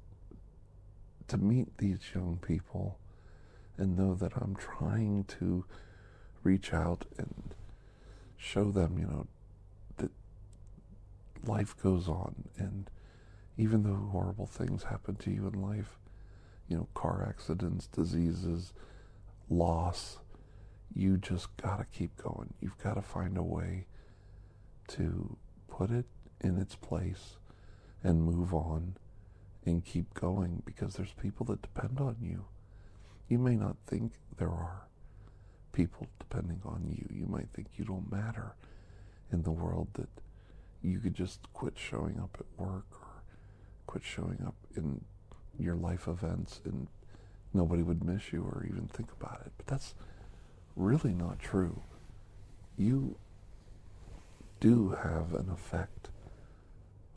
to 1.28 1.36
meet 1.36 1.78
these 1.78 2.00
young 2.14 2.38
people 2.42 2.98
and 3.76 3.96
know 3.96 4.14
that 4.14 4.32
I'm 4.36 4.56
trying 4.56 5.24
to 5.38 5.64
reach 6.42 6.74
out 6.74 7.04
and 7.18 7.54
show 8.40 8.70
them, 8.70 8.98
you 8.98 9.06
know, 9.06 9.26
that 9.98 10.10
life 11.44 11.76
goes 11.82 12.08
on, 12.08 12.34
and 12.56 12.90
even 13.56 13.82
though 13.82 14.08
horrible 14.10 14.46
things 14.46 14.84
happen 14.84 15.16
to 15.16 15.30
you 15.30 15.46
in 15.46 15.60
life, 15.60 15.98
you 16.68 16.76
know, 16.76 16.88
car 16.94 17.26
accidents, 17.28 17.86
diseases, 17.86 18.72
loss, 19.50 20.18
you 20.94 21.18
just 21.18 21.54
gotta 21.56 21.84
keep 21.92 22.16
going. 22.16 22.54
You've 22.60 22.78
got 22.78 22.94
to 22.94 23.02
find 23.02 23.36
a 23.36 23.42
way 23.42 23.86
to 24.88 25.36
put 25.68 25.90
it 25.90 26.06
in 26.40 26.58
its 26.58 26.74
place 26.74 27.36
and 28.02 28.22
move 28.22 28.54
on 28.54 28.96
and 29.66 29.84
keep 29.84 30.14
going 30.14 30.62
because 30.64 30.94
there's 30.94 31.12
people 31.12 31.44
that 31.46 31.62
depend 31.62 32.00
on 32.00 32.16
you. 32.20 32.46
You 33.28 33.38
may 33.38 33.56
not 33.56 33.76
think 33.86 34.12
there 34.38 34.48
are 34.48 34.88
people 35.72 36.06
depending 36.18 36.60
on 36.64 36.84
you. 36.88 37.06
You 37.10 37.26
might 37.26 37.48
think 37.54 37.68
you 37.76 37.84
don't 37.84 38.10
matter 38.10 38.54
in 39.32 39.42
the 39.42 39.50
world 39.50 39.88
that 39.94 40.08
you 40.82 40.98
could 40.98 41.14
just 41.14 41.40
quit 41.52 41.74
showing 41.76 42.18
up 42.18 42.36
at 42.38 42.46
work 42.64 42.86
or 42.92 43.22
quit 43.86 44.02
showing 44.04 44.42
up 44.46 44.54
in 44.76 45.02
your 45.58 45.76
life 45.76 46.08
events 46.08 46.60
and 46.64 46.88
nobody 47.52 47.82
would 47.82 48.04
miss 48.04 48.32
you 48.32 48.42
or 48.42 48.64
even 48.68 48.86
think 48.86 49.10
about 49.20 49.42
it. 49.44 49.52
But 49.56 49.66
that's 49.66 49.94
really 50.76 51.12
not 51.12 51.38
true. 51.38 51.82
You 52.76 53.16
do 54.60 54.90
have 55.02 55.34
an 55.34 55.50
effect 55.50 56.08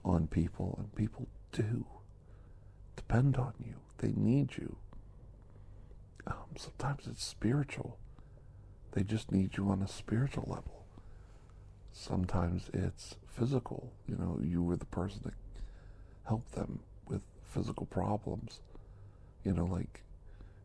on 0.04 0.28
people, 0.28 0.76
and 0.78 0.94
people 0.96 1.28
do 1.52 1.86
depend 2.96 3.38
on 3.38 3.54
you. 3.60 3.76
They 4.00 4.14
need 4.14 4.58
you. 4.58 4.78
Um, 6.28 6.56
sometimes 6.58 7.08
it's 7.08 7.24
spiritual. 7.24 7.98
They 8.94 9.04
just 9.04 9.32
need 9.32 9.58
you 9.58 9.70
on 9.70 9.82
a 9.82 9.88
spiritual 9.88 10.46
level. 10.48 10.86
Sometimes 11.92 12.70
it's 12.74 13.16
physical. 13.28 13.92
You 14.08 14.16
know, 14.16 14.40
you 14.42 14.62
were 14.62 14.76
the 14.76 14.86
person 14.86 15.22
that 15.26 15.34
helped 16.28 16.54
them 16.54 16.80
with 17.08 17.22
physical 17.44 17.88
problems. 17.88 18.60
You 19.44 19.54
know, 19.54 19.66
like 19.66 20.02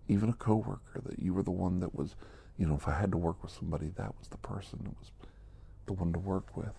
even 0.08 0.28
a 0.28 0.34
coworker 0.34 1.00
that 1.04 1.18
you 1.18 1.32
were 1.32 1.42
the 1.42 1.50
one 1.50 1.80
that 1.80 1.94
was, 1.94 2.16
you 2.58 2.66
know, 2.66 2.74
if 2.74 2.86
I 2.86 2.98
had 2.98 3.10
to 3.12 3.16
work 3.18 3.42
with 3.42 3.52
somebody, 3.52 3.92
that 3.96 4.14
was 4.18 4.28
the 4.28 4.36
person 4.38 4.80
that 4.84 4.98
was 4.98 5.10
the 5.86 5.94
one 5.94 6.12
to 6.12 6.18
work 6.18 6.54
with. 6.54 6.74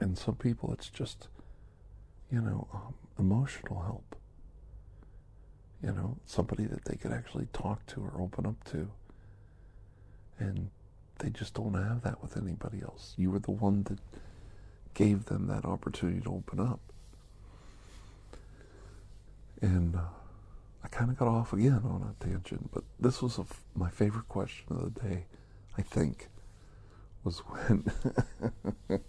And 0.00 0.16
some 0.16 0.36
people, 0.36 0.72
it's 0.72 0.90
just, 0.90 1.26
you 2.30 2.40
know, 2.40 2.68
um, 2.72 2.94
emotional 3.18 3.82
help. 3.82 4.14
You 5.82 5.92
know, 5.92 6.18
somebody 6.24 6.64
that 6.66 6.84
they 6.84 6.96
could 6.96 7.12
actually 7.12 7.48
talk 7.52 7.84
to 7.86 8.00
or 8.00 8.20
open 8.20 8.46
up 8.46 8.62
to. 8.70 8.90
And 10.38 10.70
they 11.18 11.30
just 11.30 11.54
don't 11.54 11.74
have 11.74 12.02
that 12.02 12.22
with 12.22 12.36
anybody 12.36 12.80
else. 12.82 13.14
You 13.16 13.30
were 13.30 13.40
the 13.40 13.50
one 13.50 13.82
that 13.84 13.98
gave 14.94 15.26
them 15.26 15.46
that 15.48 15.64
opportunity 15.64 16.20
to 16.20 16.30
open 16.30 16.60
up. 16.60 16.80
And 19.60 19.96
uh, 19.96 20.00
I 20.84 20.88
kind 20.88 21.10
of 21.10 21.18
got 21.18 21.28
off 21.28 21.52
again 21.52 21.82
on 21.84 22.14
a 22.14 22.24
tangent, 22.24 22.70
but 22.72 22.84
this 23.00 23.20
was 23.20 23.40
my 23.74 23.90
favorite 23.90 24.28
question 24.28 24.66
of 24.70 24.94
the 24.94 25.00
day, 25.00 25.26
I 25.76 25.82
think, 25.82 26.28
was 27.24 27.38
when 27.40 27.90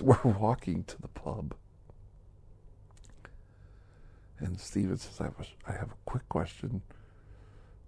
we're 0.00 0.32
walking 0.32 0.84
to 0.84 1.02
the 1.02 1.08
pub. 1.08 1.54
And 4.38 4.60
Steven 4.60 4.96
says, 4.98 5.20
I 5.20 5.26
a, 5.26 5.32
I 5.68 5.72
have 5.72 5.90
a 5.90 5.96
quick 6.04 6.28
question 6.28 6.82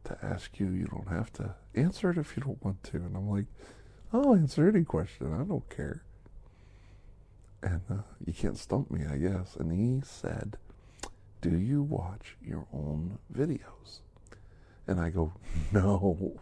to 0.05 0.19
ask 0.23 0.59
you. 0.59 0.71
You 0.71 0.87
don't 0.87 1.09
have 1.09 1.33
to 1.35 1.55
answer 1.75 2.11
it 2.11 2.19
if 2.19 2.37
you 2.37 2.43
don't 2.43 2.63
want 2.65 2.83
to. 2.85 2.97
And 2.97 3.17
I'm 3.17 3.29
like, 3.29 3.47
I'll 4.13 4.35
answer 4.35 4.69
any 4.69 4.85
question. 4.85 5.33
I 5.33 5.45
don't 5.45 5.69
care. 5.69 6.03
And 7.63 7.81
uh, 7.91 8.03
you 8.25 8.33
can't 8.33 8.59
stump 8.59 8.91
me, 8.91 9.05
I 9.07 9.17
guess. 9.17 9.57
And 9.57 9.73
he 9.73 10.07
said, 10.07 10.57
Do 11.41 11.57
you 11.57 11.83
watch 11.83 12.37
your 12.43 12.67
own 12.73 13.19
videos? 13.35 14.01
And 14.87 15.01
I 15.01 15.11
go, 15.11 15.33
No. 15.73 16.41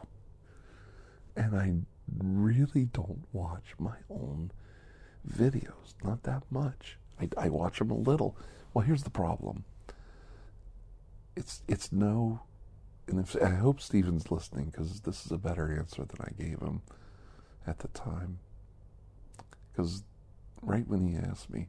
And 1.36 1.56
I 1.56 1.72
really 2.18 2.86
don't 2.92 3.24
watch 3.32 3.74
my 3.78 3.96
own 4.10 4.50
videos. 5.26 5.94
Not 6.02 6.24
that 6.24 6.42
much. 6.50 6.98
I, 7.20 7.28
I 7.38 7.48
watch 7.48 7.78
them 7.78 7.90
a 7.90 7.96
little. 7.96 8.36
Well, 8.74 8.84
here's 8.84 9.04
the 9.04 9.10
problem. 9.10 9.64
It's 11.36 11.62
it's 11.66 11.92
no 11.92 12.40
and 13.12 13.20
if, 13.20 13.36
I 13.40 13.50
hope 13.50 13.80
Steven's 13.80 14.30
listening 14.30 14.70
because 14.70 15.00
this 15.02 15.26
is 15.26 15.32
a 15.32 15.38
better 15.38 15.76
answer 15.78 16.04
than 16.04 16.18
I 16.20 16.32
gave 16.42 16.60
him 16.60 16.80
at 17.66 17.80
the 17.80 17.88
time. 17.88 18.38
Because 19.70 20.02
right 20.62 20.88
when 20.88 21.06
he 21.06 21.16
asked 21.16 21.50
me, 21.50 21.68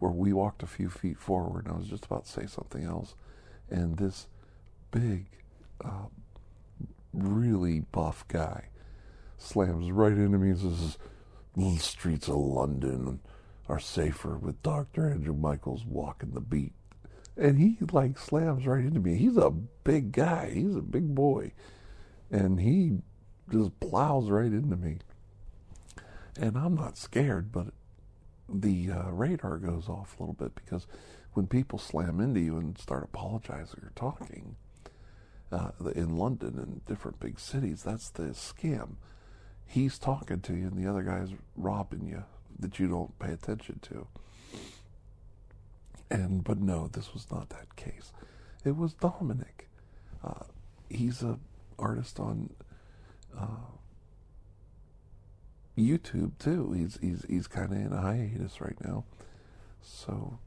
where 0.00 0.10
we 0.10 0.32
walked 0.32 0.62
a 0.64 0.66
few 0.66 0.90
feet 0.90 1.18
forward, 1.18 1.66
and 1.66 1.74
I 1.74 1.78
was 1.78 1.86
just 1.86 2.06
about 2.06 2.26
to 2.26 2.32
say 2.32 2.46
something 2.46 2.84
else, 2.84 3.14
and 3.70 3.96
this 3.96 4.26
big, 4.90 5.26
uh, 5.84 6.08
really 7.12 7.80
buff 7.92 8.26
guy 8.26 8.68
slams 9.38 9.90
right 9.92 10.12
into 10.12 10.38
me 10.38 10.50
and 10.50 10.58
says, 10.58 10.98
"The 11.56 11.76
streets 11.76 12.28
of 12.28 12.36
London 12.36 13.20
are 13.68 13.78
safer 13.78 14.36
with 14.36 14.62
Dr. 14.62 15.08
Andrew 15.08 15.34
Michaels 15.34 15.84
walking 15.84 16.32
the 16.32 16.40
beat." 16.40 16.74
And 17.36 17.58
he 17.58 17.76
like 17.92 18.18
slams 18.18 18.66
right 18.66 18.84
into 18.84 19.00
me. 19.00 19.16
He's 19.16 19.36
a 19.36 19.50
big 19.50 20.12
guy. 20.12 20.50
He's 20.54 20.76
a 20.76 20.82
big 20.82 21.14
boy, 21.14 21.52
and 22.30 22.60
he 22.60 22.98
just 23.50 23.78
plows 23.80 24.30
right 24.30 24.52
into 24.52 24.76
me. 24.76 24.98
And 26.36 26.56
I'm 26.56 26.74
not 26.74 26.98
scared, 26.98 27.52
but 27.52 27.68
the 28.48 28.90
uh, 28.90 29.10
radar 29.10 29.58
goes 29.58 29.88
off 29.88 30.16
a 30.18 30.22
little 30.22 30.34
bit 30.34 30.54
because 30.54 30.86
when 31.32 31.46
people 31.46 31.78
slam 31.78 32.20
into 32.20 32.40
you 32.40 32.56
and 32.58 32.78
start 32.78 33.04
apologizing 33.04 33.80
or 33.82 33.92
talking 33.94 34.56
uh, 35.50 35.70
in 35.94 36.16
London 36.16 36.58
and 36.58 36.84
different 36.86 37.20
big 37.20 37.38
cities, 37.38 37.82
that's 37.82 38.10
the 38.10 38.24
scam. 38.24 38.96
He's 39.66 39.98
talking 39.98 40.40
to 40.40 40.54
you, 40.54 40.66
and 40.66 40.76
the 40.76 40.88
other 40.88 41.02
guy's 41.02 41.30
robbing 41.56 42.06
you 42.06 42.24
that 42.58 42.78
you 42.78 42.86
don't 42.86 43.18
pay 43.18 43.32
attention 43.32 43.80
to. 43.82 44.06
And 46.10 46.44
but 46.44 46.58
no, 46.58 46.88
this 46.92 47.12
was 47.14 47.30
not 47.30 47.48
that 47.50 47.76
case. 47.76 48.12
It 48.64 48.76
was 48.76 48.94
Dominic. 48.94 49.68
Uh, 50.22 50.44
he's 50.88 51.22
a 51.22 51.38
artist 51.78 52.20
on 52.20 52.50
uh, 53.38 53.46
YouTube 55.76 56.32
too. 56.38 56.72
He's 56.72 56.98
he's 57.00 57.24
he's 57.28 57.46
kind 57.46 57.72
of 57.72 57.78
in 57.78 57.92
a 57.92 58.00
hiatus 58.00 58.60
right 58.60 58.76
now. 58.84 59.04
So, 59.82 60.38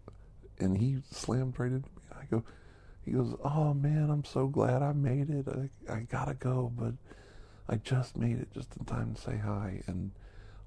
and 0.59 0.77
he 0.77 0.97
slammed 1.11 1.59
right 1.59 1.71
into 1.71 1.89
me. 1.89 2.01
I 2.19 2.25
go, 2.25 2.43
he 3.05 3.11
goes, 3.11 3.35
"Oh 3.43 3.73
man, 3.73 4.09
I'm 4.09 4.23
so 4.23 4.47
glad 4.47 4.81
I 4.81 4.93
made 4.93 5.29
it. 5.29 5.47
I 5.47 5.93
I 5.93 5.99
gotta 6.01 6.33
go, 6.33 6.71
but 6.75 6.93
I 7.69 7.75
just 7.75 8.17
made 8.17 8.39
it 8.39 8.53
just 8.53 8.75
in 8.77 8.85
time 8.85 9.15
to 9.15 9.21
say 9.21 9.37
hi." 9.37 9.83
And 9.87 10.11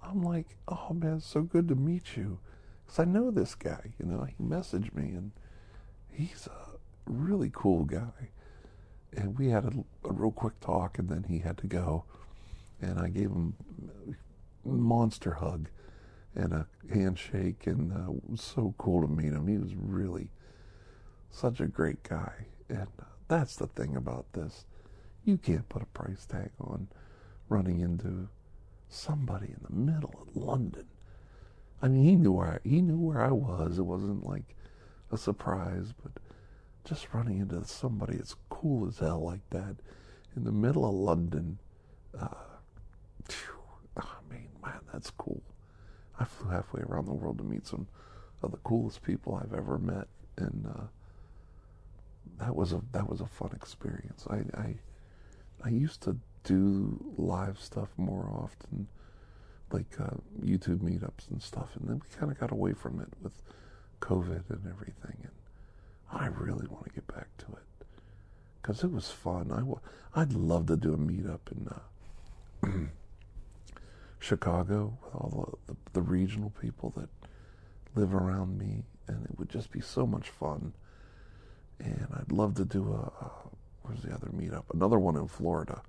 I'm 0.02 0.22
like, 0.22 0.56
"Oh 0.68 0.92
man, 0.92 1.16
it's 1.16 1.26
so 1.26 1.42
good 1.42 1.68
to 1.68 1.74
meet 1.74 2.16
you." 2.16 2.38
Because 2.90 3.06
I 3.06 3.10
know 3.10 3.30
this 3.30 3.54
guy. 3.54 3.92
You 3.98 4.06
know, 4.06 4.24
he 4.24 4.34
messaged 4.42 4.94
me, 4.94 5.10
and 5.10 5.30
he's 6.10 6.48
a 6.48 6.76
really 7.06 7.50
cool 7.52 7.84
guy. 7.84 8.30
And 9.16 9.38
we 9.38 9.48
had 9.48 9.64
a, 9.64 9.72
a 10.08 10.12
real 10.12 10.32
quick 10.32 10.58
talk, 10.60 10.98
and 10.98 11.08
then 11.08 11.24
he 11.28 11.38
had 11.38 11.58
to 11.58 11.66
go, 11.68 12.04
and 12.82 12.98
I 12.98 13.08
gave 13.08 13.30
him 13.30 13.54
a 14.64 14.68
monster 14.68 15.34
hug 15.34 15.68
and 16.34 16.52
a 16.52 16.66
handshake, 16.92 17.66
and 17.66 17.92
uh, 17.92 18.12
it 18.12 18.30
was 18.30 18.42
so 18.42 18.74
cool 18.78 19.02
to 19.02 19.08
meet 19.08 19.32
him. 19.32 19.46
He 19.46 19.58
was 19.58 19.74
really 19.74 20.28
such 21.30 21.60
a 21.60 21.66
great 21.66 22.02
guy, 22.02 22.46
and 22.68 22.88
uh, 23.00 23.04
that's 23.28 23.54
the 23.54 23.68
thing 23.68 23.94
about 23.94 24.32
this. 24.32 24.64
You 25.24 25.38
can't 25.38 25.68
put 25.68 25.82
a 25.82 25.86
price 25.86 26.26
tag 26.26 26.50
on 26.60 26.88
running 27.48 27.80
into 27.80 28.28
somebody 28.88 29.46
in 29.46 29.60
the 29.62 29.92
middle 29.92 30.14
of 30.20 30.36
London 30.36 30.86
I 31.82 31.88
mean, 31.88 32.04
he 32.04 32.16
knew 32.16 32.32
where 32.32 32.60
I, 32.64 32.68
he 32.68 32.82
knew 32.82 32.98
where 32.98 33.22
I 33.22 33.30
was. 33.30 33.78
It 33.78 33.82
wasn't 33.82 34.26
like 34.26 34.54
a 35.10 35.16
surprise, 35.16 35.92
but 36.02 36.12
just 36.84 37.12
running 37.12 37.38
into 37.38 37.64
somebody 37.64 38.18
as 38.20 38.36
cool 38.48 38.86
as 38.86 38.98
hell 38.98 39.22
like 39.22 39.48
that 39.50 39.76
in 40.36 40.44
the 40.44 40.52
middle 40.52 40.86
of 40.86 40.94
London. 40.94 41.58
Uh, 42.18 42.28
I 43.96 44.04
mean, 44.30 44.48
man, 44.62 44.80
that's 44.92 45.10
cool. 45.10 45.42
I 46.18 46.24
flew 46.24 46.50
halfway 46.50 46.82
around 46.82 47.06
the 47.06 47.14
world 47.14 47.38
to 47.38 47.44
meet 47.44 47.66
some 47.66 47.86
of 48.42 48.50
the 48.50 48.58
coolest 48.58 49.02
people 49.02 49.34
I've 49.34 49.56
ever 49.56 49.78
met, 49.78 50.08
and 50.36 50.66
uh, 50.66 50.82
that 52.38 52.54
was 52.54 52.72
a 52.72 52.80
that 52.92 53.08
was 53.08 53.20
a 53.20 53.26
fun 53.26 53.50
experience. 53.54 54.26
I, 54.28 54.42
I 54.58 54.74
I 55.64 55.68
used 55.70 56.02
to 56.02 56.16
do 56.44 57.14
live 57.16 57.60
stuff 57.60 57.88
more 57.96 58.30
often 58.32 58.88
like 59.72 60.00
uh, 60.00 60.16
YouTube 60.42 60.78
meetups 60.78 61.30
and 61.30 61.42
stuff, 61.42 61.70
and 61.78 61.88
then 61.88 62.00
we 62.02 62.16
kind 62.16 62.30
of 62.30 62.38
got 62.38 62.50
away 62.50 62.72
from 62.72 63.00
it 63.00 63.08
with 63.22 63.32
COVID 64.00 64.50
and 64.50 64.66
everything. 64.68 65.16
And 65.22 65.32
I 66.12 66.26
really 66.26 66.66
want 66.68 66.84
to 66.84 66.90
get 66.90 67.06
back 67.06 67.28
to 67.38 67.46
it 67.52 67.86
because 68.60 68.82
it 68.84 68.90
was 68.92 69.10
fun. 69.10 69.50
I 69.52 69.58
w- 69.58 69.80
I'd 70.14 70.32
love 70.32 70.66
to 70.66 70.76
do 70.76 70.92
a 70.94 70.98
meetup 70.98 71.40
in 71.52 71.68
uh, 71.68 72.68
Chicago 74.18 74.98
with 75.04 75.14
all 75.14 75.56
the, 75.66 75.72
the, 75.72 75.78
the 75.94 76.02
regional 76.02 76.50
people 76.60 76.92
that 76.96 77.08
live 77.94 78.14
around 78.14 78.58
me, 78.58 78.82
and 79.08 79.24
it 79.24 79.38
would 79.38 79.48
just 79.48 79.70
be 79.70 79.80
so 79.80 80.06
much 80.06 80.28
fun. 80.28 80.72
And 81.78 82.06
I'd 82.14 82.32
love 82.32 82.54
to 82.56 82.64
do 82.64 82.92
a, 82.92 83.24
a 83.24 83.30
where's 83.82 84.02
the 84.02 84.12
other 84.12 84.28
meetup? 84.28 84.64
Another 84.72 84.98
one 84.98 85.16
in 85.16 85.26
Florida. 85.26 85.82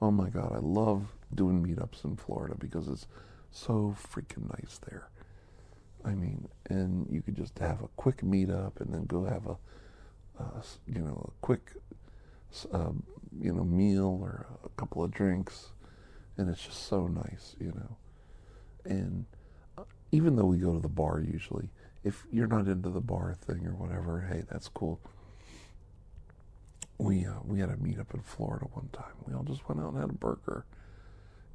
Oh 0.00 0.10
my 0.10 0.28
God, 0.30 0.52
I 0.54 0.58
love 0.58 1.14
doing 1.34 1.64
meetups 1.64 2.04
in 2.04 2.16
Florida 2.16 2.54
because 2.58 2.88
it's 2.88 3.06
so 3.50 3.96
freaking 4.12 4.48
nice 4.50 4.78
there. 4.88 5.08
I 6.04 6.14
mean, 6.14 6.48
and 6.68 7.06
you 7.10 7.22
could 7.22 7.36
just 7.36 7.58
have 7.58 7.82
a 7.82 7.88
quick 7.96 8.18
meetup 8.18 8.80
and 8.80 8.94
then 8.94 9.06
go 9.06 9.24
have 9.24 9.46
a, 9.46 9.56
you 10.86 11.00
know, 11.00 11.28
a 11.28 11.46
quick, 11.46 11.72
uh, 12.72 12.92
you 13.40 13.52
know, 13.52 13.64
meal 13.64 14.18
or 14.22 14.46
a 14.64 14.68
couple 14.70 15.02
of 15.02 15.10
drinks, 15.10 15.72
and 16.36 16.48
it's 16.48 16.64
just 16.64 16.86
so 16.86 17.06
nice, 17.06 17.56
you 17.58 17.72
know. 17.72 17.96
And 18.84 19.26
uh, 19.76 19.82
even 20.12 20.36
though 20.36 20.44
we 20.44 20.58
go 20.58 20.74
to 20.74 20.80
the 20.80 20.88
bar 20.88 21.20
usually, 21.20 21.70
if 22.04 22.24
you're 22.32 22.46
not 22.46 22.68
into 22.68 22.90
the 22.90 23.00
bar 23.00 23.34
thing 23.34 23.66
or 23.66 23.74
whatever, 23.74 24.28
hey, 24.30 24.44
that's 24.50 24.68
cool. 24.68 25.00
We 26.98 27.26
uh, 27.26 27.40
we 27.44 27.60
had 27.60 27.70
a 27.70 27.76
meetup 27.76 28.14
in 28.14 28.20
Florida 28.22 28.66
one 28.72 28.88
time. 28.92 29.14
We 29.26 29.34
all 29.34 29.42
just 29.42 29.68
went 29.68 29.80
out 29.80 29.92
and 29.92 30.00
had 30.00 30.10
a 30.10 30.14
burger 30.14 30.64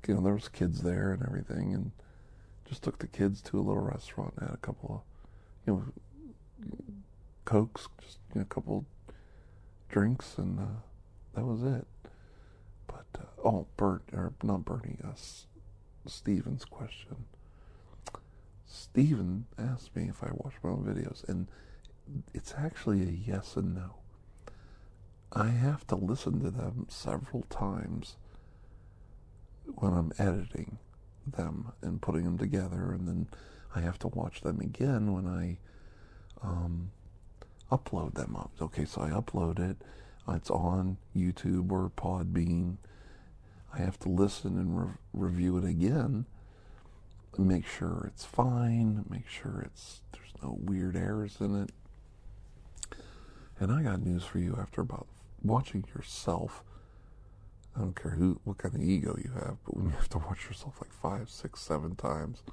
you 0.08 0.16
know, 0.16 0.22
there 0.22 0.34
was 0.34 0.48
kids 0.48 0.82
there 0.82 1.12
and 1.12 1.24
everything, 1.24 1.74
and 1.74 1.92
just 2.68 2.84
took 2.84 3.00
the 3.00 3.08
kids 3.08 3.42
to 3.42 3.60
a 3.60 3.62
little 3.62 3.84
restaurant 3.84 4.34
and 4.38 4.48
had 4.48 4.56
a 4.56 4.58
couple 4.58 4.96
of, 4.96 5.02
you 5.66 5.74
know, 5.74 5.84
cokes, 7.46 7.88
just 8.02 8.20
you 8.34 8.40
know, 8.40 8.44
a 8.44 8.46
couple 8.54 8.86
drinks, 9.90 10.38
and 10.38 10.60
uh, 10.60 10.64
that 11.36 11.46
was 11.46 11.64
it. 11.64 11.88
But 12.88 13.06
uh, 13.20 13.48
oh, 13.48 13.68
Bert 13.78 14.04
or 14.14 14.34
not 14.44 14.66
Bernie, 14.66 14.98
us, 15.04 15.48
uh, 16.06 16.10
Steven's 16.10 16.66
question. 16.66 17.26
Steven 18.66 19.46
asked 19.58 19.96
me 19.96 20.08
if 20.08 20.24
I 20.24 20.30
watch 20.32 20.54
my 20.64 20.70
own 20.70 20.84
videos, 20.84 21.28
and 21.28 21.48
it's 22.34 22.54
actually 22.58 23.02
a 23.02 23.12
yes 23.12 23.56
and 23.56 23.76
no. 23.76 23.96
I 25.34 25.48
have 25.48 25.86
to 25.88 25.96
listen 25.96 26.42
to 26.42 26.52
them 26.52 26.88
several 26.90 27.44
times 27.44 28.16
when 29.76 29.94
I'm 29.94 30.12
editing 30.18 30.78
them 31.26 31.72
and 31.82 32.02
putting 32.02 32.24
them 32.24 32.38
together, 32.38 32.92
and 32.92 33.08
then 33.08 33.28
I 33.76 33.82
have 33.82 34.00
to 34.00 34.08
watch 34.08 34.42
them 34.42 34.60
again 34.60 35.14
when 35.14 35.28
I 35.28 35.58
um, 36.46 36.92
upload 37.72 38.16
them 38.16 38.36
up. 38.36 38.52
Okay, 38.62 38.86
so 38.86 39.02
I 39.02 39.10
upload 39.10 39.60
it, 39.60 39.78
it's 40.28 40.50
on 40.50 40.98
YouTube 41.16 41.72
or 41.72 41.92
Podbean. 41.96 42.78
I 43.74 43.80
have 43.80 44.00
to 44.00 44.10
listen 44.10 44.58
and 44.58 44.78
re- 44.78 44.94
review 45.14 45.58
it 45.58 45.64
again, 45.66 46.26
make 47.38 47.66
sure 47.66 48.06
it's 48.08 48.26
fine, 48.26 49.06
make 49.10 49.28
sure 49.28 49.64
it's 49.66 50.02
there's 50.12 50.34
no 50.44 50.58
weird 50.62 50.96
errors 50.96 51.38
in 51.40 51.64
it. 51.64 51.72
And 53.60 53.72
I 53.72 53.84
got 53.84 54.04
news 54.06 54.24
for 54.24 54.40
you 54.40 54.58
after 54.60 54.82
about 54.82 55.08
watching 55.44 55.86
yourself. 55.96 56.64
I 57.76 57.80
don't 57.80 57.96
care 57.96 58.12
who, 58.12 58.40
what 58.44 58.58
kind 58.58 58.76
of 58.76 58.82
ego 58.82 59.18
you 59.24 59.32
have, 59.32 59.58
but 59.66 59.78
when 59.78 59.86
you 59.86 59.92
have 59.92 60.10
to 60.10 60.18
watch 60.18 60.46
yourself 60.46 60.76
like 60.82 60.92
five, 60.92 61.30
six, 61.30 61.62
seven 61.62 61.96
times 61.96 62.44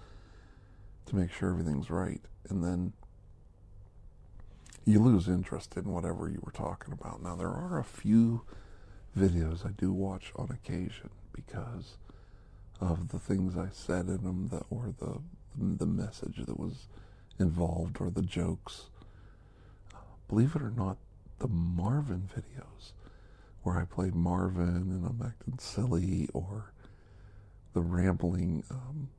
to 1.06 1.16
make 1.16 1.32
sure 1.32 1.50
everything's 1.50 1.90
right, 1.90 2.20
and 2.48 2.62
then 2.62 2.92
you 4.84 5.00
lose 5.00 5.28
interest 5.28 5.76
in 5.76 5.84
whatever 5.84 6.28
you 6.28 6.40
were 6.42 6.52
talking 6.52 6.92
about. 6.92 7.22
Now, 7.22 7.36
there 7.36 7.48
are 7.48 7.78
a 7.78 7.84
few 7.84 8.42
videos 9.18 9.66
I 9.66 9.70
do 9.70 9.92
watch 9.92 10.32
on 10.36 10.50
occasion 10.50 11.10
because 11.32 11.96
of 12.80 13.08
the 13.08 13.18
things 13.18 13.56
I 13.56 13.68
said 13.72 14.06
in 14.06 14.22
them, 14.22 14.48
that, 14.52 14.64
or 14.70 14.94
the 14.98 15.20
the 15.60 15.86
message 15.86 16.36
that 16.46 16.58
was 16.58 16.86
involved, 17.40 18.00
or 18.00 18.10
the 18.10 18.22
jokes. 18.22 18.84
Believe 20.28 20.54
it 20.54 20.62
or 20.62 20.70
not, 20.70 20.98
the 21.40 21.48
Marvin 21.48 22.28
videos 22.32 22.92
where 23.68 23.78
I 23.78 23.84
played 23.84 24.14
Marvin 24.14 24.66
and 24.66 25.04
I'm 25.04 25.20
acting 25.22 25.58
silly, 25.58 26.26
or 26.32 26.72
the 27.74 27.82
rambling 27.82 28.64
um, 28.70 29.10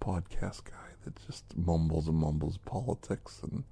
podcast 0.00 0.64
guy 0.64 0.94
that 1.04 1.14
just 1.26 1.44
mumbles 1.54 2.08
and 2.08 2.16
mumbles 2.16 2.56
politics 2.64 3.40
and 3.42 3.64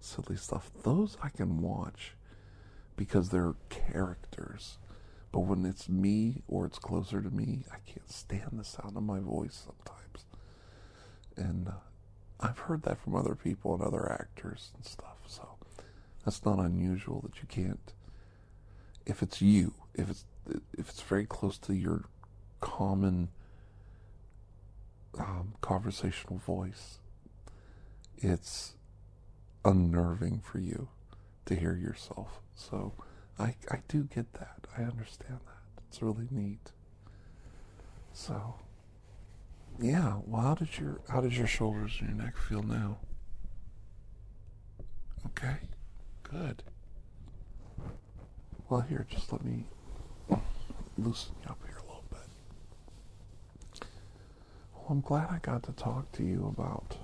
silly 0.00 0.34
stuff. 0.34 0.72
Those 0.82 1.16
I 1.22 1.28
can 1.28 1.60
watch 1.62 2.14
because 2.96 3.28
they're 3.28 3.54
characters. 3.68 4.78
But 5.30 5.40
when 5.40 5.64
it's 5.64 5.88
me 5.88 6.42
or 6.48 6.66
it's 6.66 6.80
closer 6.80 7.22
to 7.22 7.30
me, 7.30 7.64
I 7.70 7.76
can't 7.86 8.10
stand 8.10 8.50
the 8.54 8.64
sound 8.64 8.96
of 8.96 9.04
my 9.04 9.20
voice 9.20 9.66
sometimes. 9.66 10.26
And 11.36 11.68
uh, 11.68 11.72
I've 12.40 12.58
heard 12.58 12.82
that 12.82 12.98
from 12.98 13.14
other 13.14 13.36
people 13.36 13.72
and 13.74 13.84
other 13.84 14.10
actors 14.10 14.72
and 14.74 14.84
stuff. 14.84 15.18
So 15.28 15.48
that's 16.24 16.44
not 16.44 16.58
unusual 16.58 17.20
that 17.20 17.40
you 17.40 17.46
can't. 17.46 17.92
If 19.08 19.22
it's 19.22 19.40
you, 19.42 19.74
if 19.94 20.08
it's 20.10 20.24
if 20.78 20.88
it's 20.88 21.00
very 21.00 21.26
close 21.26 21.58
to 21.58 21.74
your 21.74 22.04
common 22.60 23.28
um, 25.18 25.54
conversational 25.60 26.38
voice, 26.38 26.98
it's 28.16 28.74
unnerving 29.64 30.40
for 30.40 30.58
you 30.60 30.88
to 31.46 31.54
hear 31.54 31.74
yourself. 31.74 32.40
So 32.54 32.92
I, 33.38 33.56
I 33.70 33.80
do 33.88 34.04
get 34.04 34.34
that. 34.34 34.66
I 34.76 34.82
understand 34.82 35.40
that. 35.46 35.82
It's 35.88 36.02
really 36.02 36.28
neat. 36.30 36.70
So 38.12 38.56
yeah, 39.80 40.18
well 40.26 40.42
how 40.42 40.54
does 40.54 40.78
your 40.78 41.00
how 41.08 41.22
does 41.22 41.36
your 41.36 41.46
shoulders 41.46 41.96
and 42.00 42.10
your 42.10 42.18
neck 42.24 42.36
feel 42.36 42.62
now? 42.62 42.98
Okay. 45.26 45.56
Good. 46.24 46.62
Well 48.68 48.80
here, 48.82 49.06
just 49.08 49.32
let 49.32 49.42
me 49.42 49.64
loosen 50.98 51.34
you 51.42 51.48
up 51.48 51.58
here 51.66 51.76
a 51.78 51.86
little 51.86 52.04
bit. 52.10 52.20
Well, 54.74 54.84
I'm 54.90 55.00
glad 55.00 55.30
I 55.30 55.38
got 55.38 55.62
to 55.62 55.72
talk 55.72 56.12
to 56.12 56.22
you 56.22 56.52
about 56.54 56.98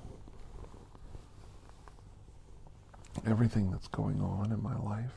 everything 3.26 3.70
that's 3.70 3.88
going 3.88 4.20
on 4.20 4.52
in 4.52 4.62
my 4.62 4.76
life, 4.76 5.14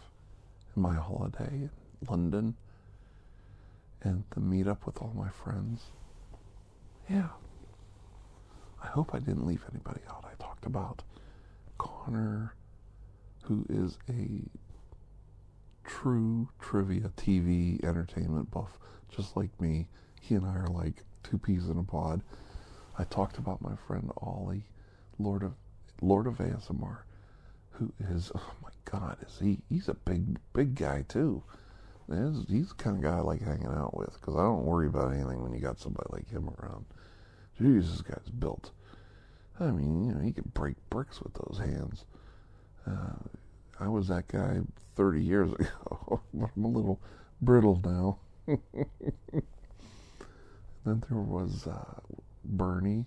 in 0.73 0.81
my 0.81 0.95
holiday 0.95 1.51
in 1.51 1.69
London, 2.10 2.55
and 4.01 4.23
the 4.29 4.39
meet 4.39 4.67
up 4.67 4.86
with 4.86 5.01
all 5.01 5.12
my 5.17 5.29
friends. 5.29 5.88
Yeah. 7.10 7.27
I 8.81 8.88
hope 8.88 9.13
I 9.13 9.19
didn't 9.19 9.45
leave 9.45 9.65
anybody 9.69 10.01
out. 10.10 10.23
I 10.23 10.41
talked 10.41 10.65
about 10.65 11.03
Connor, 11.77 12.53
who 13.43 13.65
is 13.69 13.97
a 14.10 14.43
true 15.88 16.50
trivia 16.60 17.10
TV 17.17 17.84
entertainment 17.84 18.52
buff, 18.52 18.78
just 19.10 19.36
like 19.36 19.60
me. 19.60 19.88
He 20.21 20.36
and 20.36 20.45
I 20.45 20.56
are 20.56 20.67
like 20.67 21.04
two 21.23 21.39
peas 21.39 21.69
in 21.69 21.80
a 21.80 21.84
pod. 21.84 22.21
I 23.00 23.04
talked 23.06 23.38
about 23.38 23.62
my 23.62 23.76
friend 23.88 24.12
Ollie, 24.17 24.65
Lord 25.17 25.41
of 25.41 25.54
Lord 26.02 26.28
of 26.28 26.38
ASMR, 26.38 27.00
who 27.78 27.93
is 28.00 28.32
oh 28.36 28.54
my 28.63 28.69
god 28.86 29.17
is 29.26 29.39
he 29.39 29.60
he's 29.69 29.88
a 29.88 29.93
big 29.93 30.38
big 30.54 30.76
guy 30.76 31.04
too 31.08 31.43
he's, 32.08 32.45
he's 32.47 32.69
the 32.69 32.76
kind 32.76 32.97
of 32.97 33.04
guy 33.04 33.17
I 33.17 33.21
like 33.21 33.41
hanging 33.41 33.67
out 33.67 33.95
with 33.95 34.13
because 34.13 34.36
I 34.36 34.43
don't 34.43 34.65
worry 34.65 34.88
about 34.88 35.13
anything 35.13 35.41
when 35.41 35.54
you 35.54 35.60
got 35.60 35.80
somebody 35.80 36.08
like 36.12 36.30
him 36.30 36.50
around 36.60 36.86
this 37.60 38.02
guy's 38.02 38.30
built 38.30 38.71
I 39.60 39.71
mean 39.71 40.06
you 40.06 40.13
know 40.13 40.21
he 40.21 40.32
can 40.32 40.52
break 40.54 40.76
bricks 40.89 41.21
with 41.21 41.34
those 41.34 41.60
hands 41.60 42.06
uh, 42.86 43.17
I 43.79 43.87
was 43.87 44.07
that 44.07 44.27
guy 44.27 44.59
30 44.95 45.21
years 45.21 45.53
ago 45.59 46.21
but 46.33 46.49
I'm 46.55 46.65
a 46.65 46.67
little 46.67 46.99
brittle 47.41 47.79
now 47.83 48.17
then 48.47 48.61
there 50.85 51.17
was 51.17 51.67
uh, 51.67 51.99
Bernie 52.43 53.05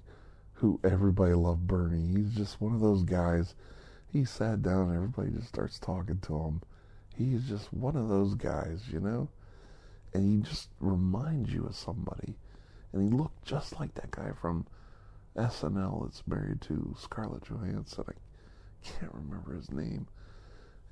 who 0.55 0.79
everybody 0.85 1.35
loved 1.35 1.67
Bernie 1.67 2.15
he's 2.15 2.35
just 2.35 2.61
one 2.61 2.75
of 2.75 2.81
those 2.81 3.03
guys 3.03 3.55
he 4.13 4.25
sat 4.25 4.63
down 4.63 4.89
and 4.89 4.97
everybody 4.97 5.31
just 5.31 5.49
starts 5.49 5.79
talking 5.79 6.19
to 6.23 6.37
him. 6.37 6.63
He's 7.17 7.49
just 7.49 7.73
one 7.73 7.97
of 7.97 8.09
those 8.09 8.35
guys, 8.35 8.83
you 8.93 9.01
know? 9.01 9.29
And 10.13 10.45
he 10.45 10.49
just 10.49 10.69
reminds 10.81 11.53
you 11.53 11.67
of 11.67 11.77
somebody. 11.77 12.35
And 12.93 13.03
he 13.03 13.17
looked 13.17 13.45
just 13.45 13.79
like 13.79 13.95
that 13.95 14.11
guy 14.11 14.33
from 14.41 14.67
SNL 15.37 16.05
that's 16.05 16.27
married 16.27 16.61
to 16.63 16.97
Scarlett 16.99 17.45
Johansson. 17.45 18.05
I 18.09 18.89
can't 18.89 19.15
remember 19.15 19.55
his 19.55 19.71
name. 19.71 20.09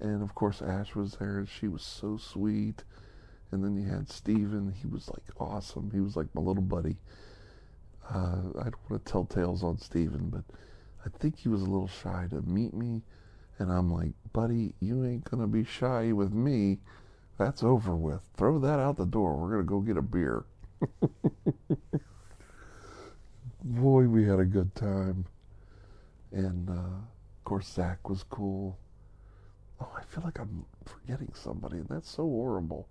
And 0.01 0.23
of 0.23 0.35
course, 0.35 0.63
Ash 0.63 0.95
was 0.95 1.17
there, 1.17 1.39
and 1.39 1.49
she 1.49 1.69
was 1.69 1.83
so 1.83 2.17
sweet. 2.17 2.85
And 3.51 3.65
then 3.65 3.77
you 3.77 3.89
had 3.89 4.11
Steven. 4.11 4.75
He 4.81 4.87
was 4.87 5.09
like 5.09 5.25
awesome. 5.41 5.91
He 5.93 6.01
was 6.01 6.17
like 6.17 6.33
my 6.35 6.43
little 6.43 6.63
buddy. 6.63 6.97
Uh, 8.09 8.41
I 8.59 8.65
don't 8.65 8.91
want 8.91 9.05
to 9.05 9.13
tell 9.13 9.25
tales 9.25 9.63
on 9.63 9.79
Steven, 9.79 10.29
but 10.31 10.45
I 11.05 11.09
think 11.19 11.37
he 11.37 11.49
was 11.49 11.63
a 11.63 11.67
little 11.67 11.89
shy 11.89 12.27
to 12.31 12.43
meet 12.43 12.75
me. 12.75 13.03
And 13.59 13.73
I'm 13.73 13.91
like, 13.91 14.13
buddy, 14.33 14.73
you 14.81 15.05
ain't 15.05 15.25
going 15.25 15.41
to 15.41 15.47
be 15.47 15.65
shy 15.65 16.13
with 16.13 16.33
me. 16.33 16.79
That's 17.39 17.63
over 17.63 17.95
with. 17.97 18.21
Throw 18.37 18.59
that 18.61 18.79
out 18.79 18.97
the 18.97 19.07
door. 19.07 19.37
We're 19.37 19.63
going 19.63 19.63
to 19.63 19.69
go 19.69 19.81
get 19.81 19.97
a 19.97 20.03
beer. 20.03 20.45
Boy, 23.65 24.05
we 24.05 24.25
had 24.25 24.39
a 24.39 24.45
good 24.45 24.75
time. 24.75 25.25
And 26.33 26.69
uh, 26.69 26.73
of 26.73 27.45
course, 27.45 27.69
Zach 27.69 28.09
was 28.09 28.23
cool. 28.23 28.79
Oh, 29.81 29.91
I 29.97 30.03
feel 30.03 30.25
like 30.25 30.39
I'm 30.39 30.65
forgetting 30.85 31.33
somebody, 31.35 31.79
and 31.79 31.89
that's 31.89 32.11
so 32.11 32.25
horrible. 32.25 32.89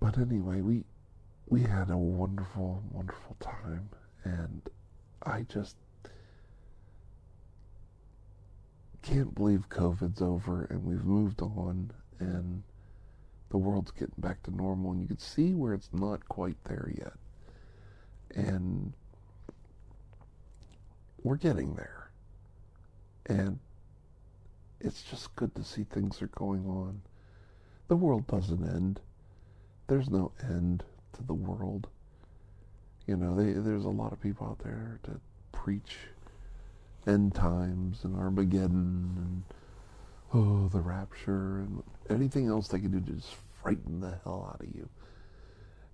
But 0.00 0.18
anyway, 0.18 0.60
we 0.60 0.84
we 1.48 1.62
had 1.62 1.90
a 1.90 1.96
wonderful, 1.96 2.82
wonderful 2.90 3.36
time, 3.40 3.88
and 4.24 4.62
I 5.22 5.42
just 5.42 5.76
can't 9.02 9.34
believe 9.34 9.68
COVID's 9.68 10.22
over 10.22 10.64
and 10.70 10.84
we've 10.84 11.04
moved 11.04 11.42
on 11.42 11.90
and 12.20 12.62
the 13.50 13.58
world's 13.58 13.90
getting 13.90 14.14
back 14.18 14.42
to 14.44 14.54
normal 14.54 14.92
and 14.92 15.00
you 15.00 15.08
can 15.08 15.18
see 15.18 15.52
where 15.54 15.74
it's 15.74 15.90
not 15.92 16.26
quite 16.28 16.56
there 16.64 16.90
yet. 16.96 17.12
And 18.34 18.92
we're 21.22 21.36
getting 21.36 21.74
there. 21.74 22.10
And 23.26 23.58
it's 24.84 25.02
just 25.02 25.34
good 25.36 25.54
to 25.54 25.64
see 25.64 25.84
things 25.84 26.20
are 26.22 26.28
going 26.28 26.66
on. 26.66 27.02
The 27.88 27.96
world 27.96 28.26
doesn't 28.26 28.62
end. 28.62 29.00
There's 29.86 30.10
no 30.10 30.32
end 30.42 30.84
to 31.14 31.22
the 31.22 31.34
world. 31.34 31.88
You 33.06 33.16
know, 33.16 33.34
they, 33.34 33.52
there's 33.52 33.84
a 33.84 33.90
lot 33.90 34.12
of 34.12 34.20
people 34.20 34.46
out 34.46 34.60
there 34.60 34.98
that 35.04 35.20
preach 35.52 35.98
end 37.06 37.34
times 37.34 38.04
and 38.04 38.16
Armageddon 38.16 39.16
and 39.16 39.42
oh 40.32 40.68
the 40.68 40.80
rapture 40.80 41.58
and 41.58 41.82
anything 42.08 42.48
else 42.48 42.68
they 42.68 42.78
can 42.78 42.92
do 42.92 43.00
to 43.00 43.20
just 43.20 43.34
frighten 43.62 44.00
the 44.00 44.18
hell 44.24 44.48
out 44.52 44.66
of 44.66 44.74
you. 44.74 44.88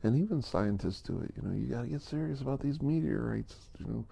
And 0.03 0.17
even 0.17 0.43
scientists 0.43 1.01
do 1.01 1.21
it. 1.21 1.33
You 1.37 1.49
know, 1.49 1.57
you 1.57 1.67
got 1.67 1.83
to 1.83 1.89
get 1.89 2.03
serious 2.03 2.41
about 2.41 2.61
these 2.61 2.81
meteorites. 2.81 3.57
You 3.81 3.87
know, 3.87 4.05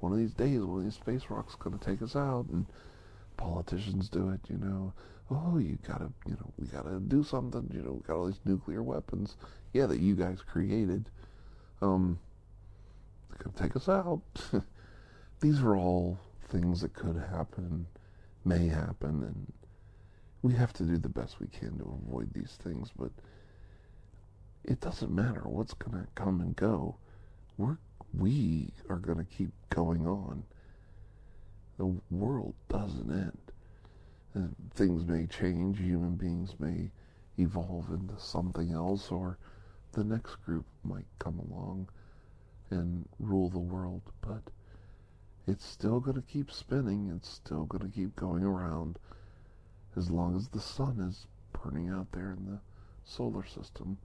one 0.00 0.12
of 0.12 0.18
these 0.18 0.34
days, 0.34 0.60
one 0.60 0.78
of 0.78 0.84
these 0.84 0.94
space 0.94 1.30
rocks 1.30 1.54
going 1.54 1.78
to 1.78 1.84
take 1.84 2.02
us 2.02 2.16
out, 2.16 2.46
and 2.50 2.66
politicians 3.38 4.10
do 4.10 4.28
it. 4.28 4.40
You 4.50 4.58
know, 4.58 4.92
oh, 5.30 5.56
you 5.56 5.78
gotta, 5.88 6.12
you 6.26 6.32
know, 6.32 6.52
we 6.58 6.66
gotta 6.66 7.00
do 7.00 7.24
something. 7.24 7.70
You 7.72 7.82
know, 7.82 7.92
we 7.92 8.00
got 8.06 8.16
all 8.16 8.26
these 8.26 8.40
nuclear 8.44 8.82
weapons, 8.82 9.36
yeah, 9.72 9.86
that 9.86 10.00
you 10.00 10.14
guys 10.14 10.42
created. 10.42 11.08
Um, 11.80 12.18
to 13.38 13.50
take 13.62 13.76
us 13.76 13.88
out. 13.88 14.20
these 15.40 15.60
are 15.60 15.76
all 15.76 16.18
things 16.48 16.80
that 16.80 16.92
could 16.92 17.16
happen, 17.30 17.86
may 18.44 18.66
happen, 18.68 19.22
and 19.22 19.52
we 20.42 20.52
have 20.54 20.72
to 20.74 20.82
do 20.82 20.96
the 20.96 21.08
best 21.08 21.40
we 21.40 21.46
can 21.46 21.78
to 21.78 21.98
avoid 22.04 22.32
these 22.34 22.58
things. 22.62 22.90
But 22.96 23.12
it 24.64 24.80
doesn't 24.80 25.10
matter 25.10 25.42
what's 25.44 25.74
to 25.92 26.06
come 26.14 26.40
and 26.40 26.54
go. 26.56 26.96
We're 27.56 27.78
we 28.16 28.72
are 28.88 28.98
to 29.18 29.24
keep 29.24 29.50
going 29.70 30.06
on. 30.06 30.44
The 31.78 31.94
world 32.10 32.54
doesn't 32.68 33.10
end. 33.10 33.38
And 34.34 34.54
things 34.74 35.06
may 35.06 35.26
change, 35.26 35.78
human 35.78 36.16
beings 36.16 36.54
may 36.58 36.90
evolve 37.38 37.88
into 37.90 38.18
something 38.18 38.72
else, 38.72 39.10
or 39.10 39.38
the 39.92 40.04
next 40.04 40.36
group 40.44 40.66
might 40.84 41.06
come 41.18 41.38
along 41.38 41.88
and 42.70 43.08
rule 43.18 43.48
the 43.48 43.58
world, 43.58 44.02
but 44.20 44.42
it's 45.46 45.64
still 45.64 46.00
going 46.00 46.16
to 46.16 46.22
keep 46.22 46.50
spinning, 46.50 47.10
it's 47.16 47.28
still 47.28 47.64
going 47.64 47.90
to 47.90 47.96
keep 47.96 48.14
going 48.16 48.44
around 48.44 48.98
as 49.96 50.10
long 50.10 50.36
as 50.36 50.48
the 50.48 50.60
sun 50.60 51.00
is 51.00 51.26
burning 51.52 51.88
out 51.88 52.12
there 52.12 52.32
in 52.32 52.44
the 52.44 52.60
solar 53.04 53.46
system. 53.46 53.96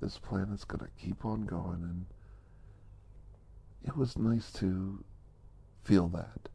This 0.00 0.18
planet's 0.18 0.64
going 0.64 0.80
to 0.80 1.04
keep 1.04 1.24
on 1.24 1.44
going 1.44 1.82
and 1.82 2.06
it 3.84 3.96
was 3.96 4.16
nice 4.16 4.50
to 4.52 5.04
feel 5.84 6.08
that 6.08 6.48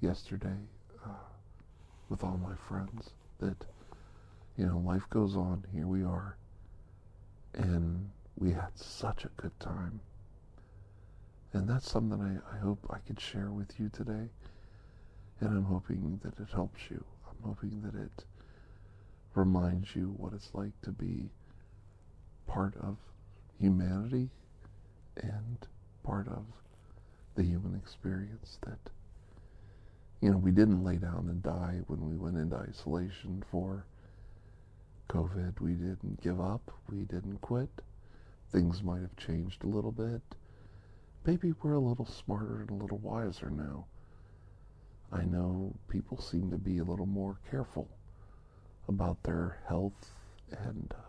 yesterday 0.00 0.56
uh, 1.04 1.24
with 2.08 2.24
all 2.24 2.38
my 2.42 2.54
friends 2.68 3.10
that 3.38 3.56
you 4.56 4.66
know 4.66 4.78
life 4.78 5.08
goes 5.10 5.36
on. 5.36 5.64
Here 5.72 5.86
we 5.86 6.02
are. 6.02 6.36
And 7.54 8.10
we 8.38 8.52
had 8.52 8.76
such 8.76 9.24
a 9.24 9.30
good 9.36 9.58
time. 9.60 10.00
And 11.52 11.68
that's 11.68 11.90
something 11.90 12.20
I, 12.20 12.56
I 12.56 12.58
hope 12.60 12.78
I 12.90 12.98
could 12.98 13.20
share 13.20 13.50
with 13.50 13.78
you 13.80 13.88
today. 13.88 14.28
And 15.40 15.48
I'm 15.50 15.64
hoping 15.64 16.20
that 16.22 16.38
it 16.38 16.48
helps 16.52 16.80
you. 16.90 17.04
I'm 17.28 17.48
hoping 17.48 17.82
that 17.82 17.94
it 17.94 18.24
reminds 19.34 19.96
you 19.96 20.14
what 20.16 20.32
it's 20.32 20.50
like 20.54 20.80
to 20.82 20.90
be 20.90 21.30
part 22.46 22.74
of 22.76 22.96
humanity 23.58 24.28
and 25.16 25.58
part 26.04 26.28
of 26.28 26.44
the 27.34 27.42
human 27.42 27.74
experience 27.74 28.58
that 28.62 28.90
you 30.20 30.30
know 30.30 30.36
we 30.36 30.50
didn't 30.50 30.84
lay 30.84 30.96
down 30.96 31.26
and 31.28 31.42
die 31.42 31.80
when 31.86 32.08
we 32.08 32.16
went 32.16 32.36
into 32.36 32.56
isolation 32.56 33.42
for 33.50 33.84
covid. 35.08 35.60
We 35.60 35.72
didn't 35.72 36.22
give 36.22 36.40
up. 36.40 36.70
We 36.88 37.02
didn't 37.04 37.40
quit. 37.40 37.70
Things 38.52 38.82
might 38.82 39.00
have 39.00 39.16
changed 39.16 39.64
a 39.64 39.68
little 39.68 39.90
bit. 39.92 40.22
Maybe 41.24 41.52
we're 41.62 41.74
a 41.74 41.80
little 41.80 42.06
smarter 42.06 42.60
and 42.60 42.70
a 42.70 42.74
little 42.82 42.98
wiser 42.98 43.50
now. 43.50 43.86
I 45.12 45.24
know 45.24 45.74
people 45.88 46.20
seem 46.20 46.50
to 46.50 46.56
be 46.58 46.78
a 46.78 46.84
little 46.84 47.06
more 47.06 47.38
careful 47.50 47.88
about 48.88 49.22
their 49.24 49.58
health 49.66 50.12
and 50.50 50.94
uh, 50.96 51.02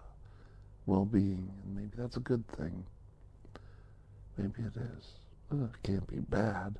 well-being 0.86 1.52
and 1.64 1.76
maybe 1.76 1.92
that's 1.96 2.18
a 2.18 2.22
good 2.22 2.48
thing. 2.48 2.84
Maybe 4.38 4.64
it 4.64 4.76
is. 4.76 5.06
it 5.52 5.84
can't 5.84 6.08
be 6.08 6.20
bad 6.20 6.80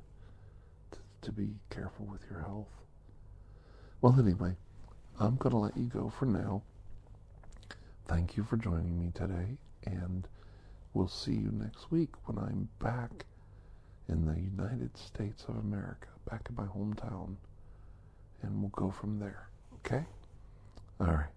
to, 1.22 1.32
be 1.32 1.54
careful 1.70 2.06
with 2.06 2.20
your 2.30 2.40
health. 2.40 2.68
Well, 4.00 4.16
anyway, 4.18 4.56
I'm 5.20 5.36
going 5.36 5.52
to 5.52 5.58
let 5.58 5.76
you 5.76 5.84
go 5.84 6.12
for 6.18 6.26
now. 6.26 6.62
Thank 8.06 8.36
you 8.36 8.44
for 8.44 8.56
joining 8.56 8.98
me 8.98 9.12
today, 9.14 9.56
and 9.84 10.26
we'll 10.92 11.08
see 11.08 11.32
you 11.32 11.50
next 11.52 11.90
week 11.90 12.10
when 12.26 12.38
I'm 12.38 12.68
back 12.78 13.24
in 14.08 14.26
the 14.26 14.38
United 14.40 14.96
States 14.96 15.44
of 15.48 15.56
America, 15.56 16.08
back 16.30 16.48
in 16.50 16.56
my 16.56 16.66
hometown, 16.66 17.36
and 18.42 18.60
we'll 18.60 18.70
go 18.70 18.90
from 18.90 19.18
there. 19.18 19.48
Okay? 19.86 20.04
All 21.00 21.06
right. 21.06 21.30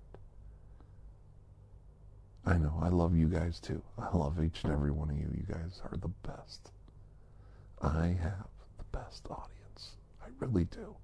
I 2.45 2.57
know. 2.57 2.77
I 2.81 2.89
love 2.89 3.15
you 3.15 3.27
guys 3.27 3.59
too. 3.59 3.81
I 3.97 4.15
love 4.15 4.43
each 4.43 4.63
and 4.63 4.73
every 4.73 4.91
one 4.91 5.09
of 5.09 5.17
you. 5.17 5.27
You 5.35 5.45
guys 5.51 5.81
are 5.83 5.97
the 5.97 6.09
best. 6.27 6.71
I 7.81 8.15
have 8.21 8.47
the 8.77 8.97
best 8.97 9.25
audience. 9.29 9.54
I 10.25 10.29
really 10.39 10.65
do. 10.65 10.95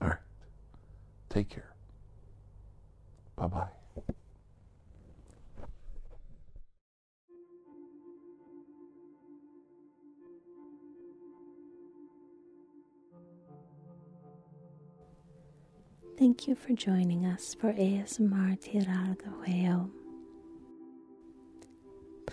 All 0.00 0.08
right. 0.08 0.18
Take 1.28 1.50
care. 1.50 1.74
Bye 3.36 3.46
bye. 3.46 3.68
Thank 16.18 16.46
you 16.46 16.54
for 16.54 16.72
joining 16.72 17.26
us 17.26 17.54
for 17.54 17.72
ASMR 17.72 18.58
Tirar 18.60 19.16
de 19.18 19.28
Juego 19.30 19.90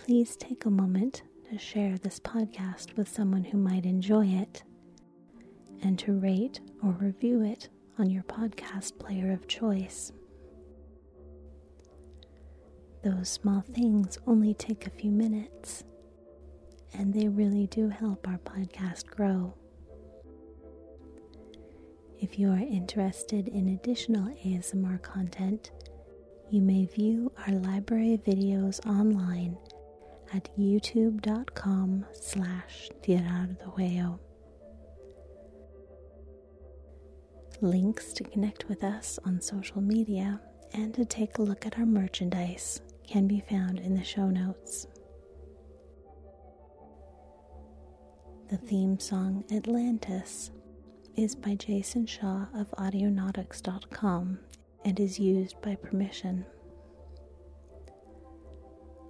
please 0.10 0.36
take 0.38 0.66
a 0.66 0.70
moment 0.72 1.22
to 1.52 1.58
share 1.60 1.96
this 2.00 2.20
podcast 2.20 2.98
with 2.98 3.08
someone 3.08 3.44
who 3.44 3.60
might 3.60 3.86
enjoy 3.86 4.26
it 4.26 4.64
and 5.82 5.98
to 6.00 6.14
rate 6.14 6.60
or 6.84 6.92
review 6.92 7.44
it 7.44 7.70
on 7.98 8.10
your 8.10 8.24
podcast 8.24 8.98
player 9.00 9.32
of 9.32 9.48
choice. 9.48 10.12
Those 13.04 13.30
small 13.30 13.62
things 13.62 14.18
only 14.28 14.54
take 14.54 14.86
a 14.86 14.90
few 14.90 15.12
minutes, 15.12 15.84
and 16.94 17.14
they 17.14 17.28
really 17.28 17.68
do 17.68 17.90
help 17.90 18.28
our 18.28 18.40
podcast 18.40 19.06
grow. 19.06 19.54
If 22.20 22.38
you 22.38 22.50
are 22.52 22.58
interested 22.58 23.48
in 23.48 23.70
additional 23.70 24.28
ASMR 24.46 25.02
content, 25.02 25.72
you 26.50 26.62
may 26.62 26.86
view 26.86 27.32
our 27.48 27.54
library 27.54 28.20
videos 28.26 28.86
online 28.86 29.58
at 30.34 30.50
youtube.com 30.58 32.06
slash 32.12 32.90
tirar 33.02 34.29
Links 37.62 38.14
to 38.14 38.24
connect 38.24 38.70
with 38.70 38.86
us 38.86 39.20
on 39.26 39.42
social 39.42 39.82
media 39.82 40.40
and 40.74 40.94
to 40.94 41.04
take 41.04 41.38
a 41.38 41.42
look 41.42 41.66
at 41.66 41.78
our 41.78 41.86
merchandise 41.86 42.80
can 43.06 43.28
be 43.28 43.44
found 43.50 43.80
in 43.80 43.96
the 43.96 44.04
show 44.04 44.30
notes. 44.30 44.88
The 48.50 48.56
theme 48.58 48.98
song 48.98 49.44
Atlantis 49.52 50.52
is 51.18 51.36
by 51.36 51.56
Jason 51.56 52.06
Shaw 52.06 52.46
of 52.56 52.72
Audionautix.com 52.78 54.40
and 54.86 55.00
is 55.00 55.20
used 55.20 55.62
by 55.62 55.76
permission. 55.76 56.46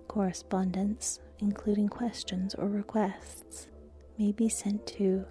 Correspondence, 0.07 1.19
including 1.37 1.87
questions 1.87 2.55
or 2.55 2.67
requests, 2.67 3.67
may 4.17 4.31
be 4.31 4.49
sent 4.49 4.87
to 4.87 5.23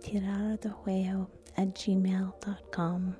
tirardejuego 0.00 1.28
at 1.56 1.74
gmail.com. 1.74 3.16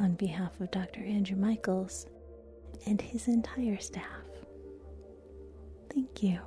On 0.00 0.14
behalf 0.14 0.60
of 0.60 0.70
Dr. 0.70 1.00
Andrew 1.00 1.36
Michaels 1.36 2.06
and 2.86 3.00
his 3.00 3.28
entire 3.28 3.78
staff, 3.78 4.04
thank 5.92 6.22
you. 6.22 6.40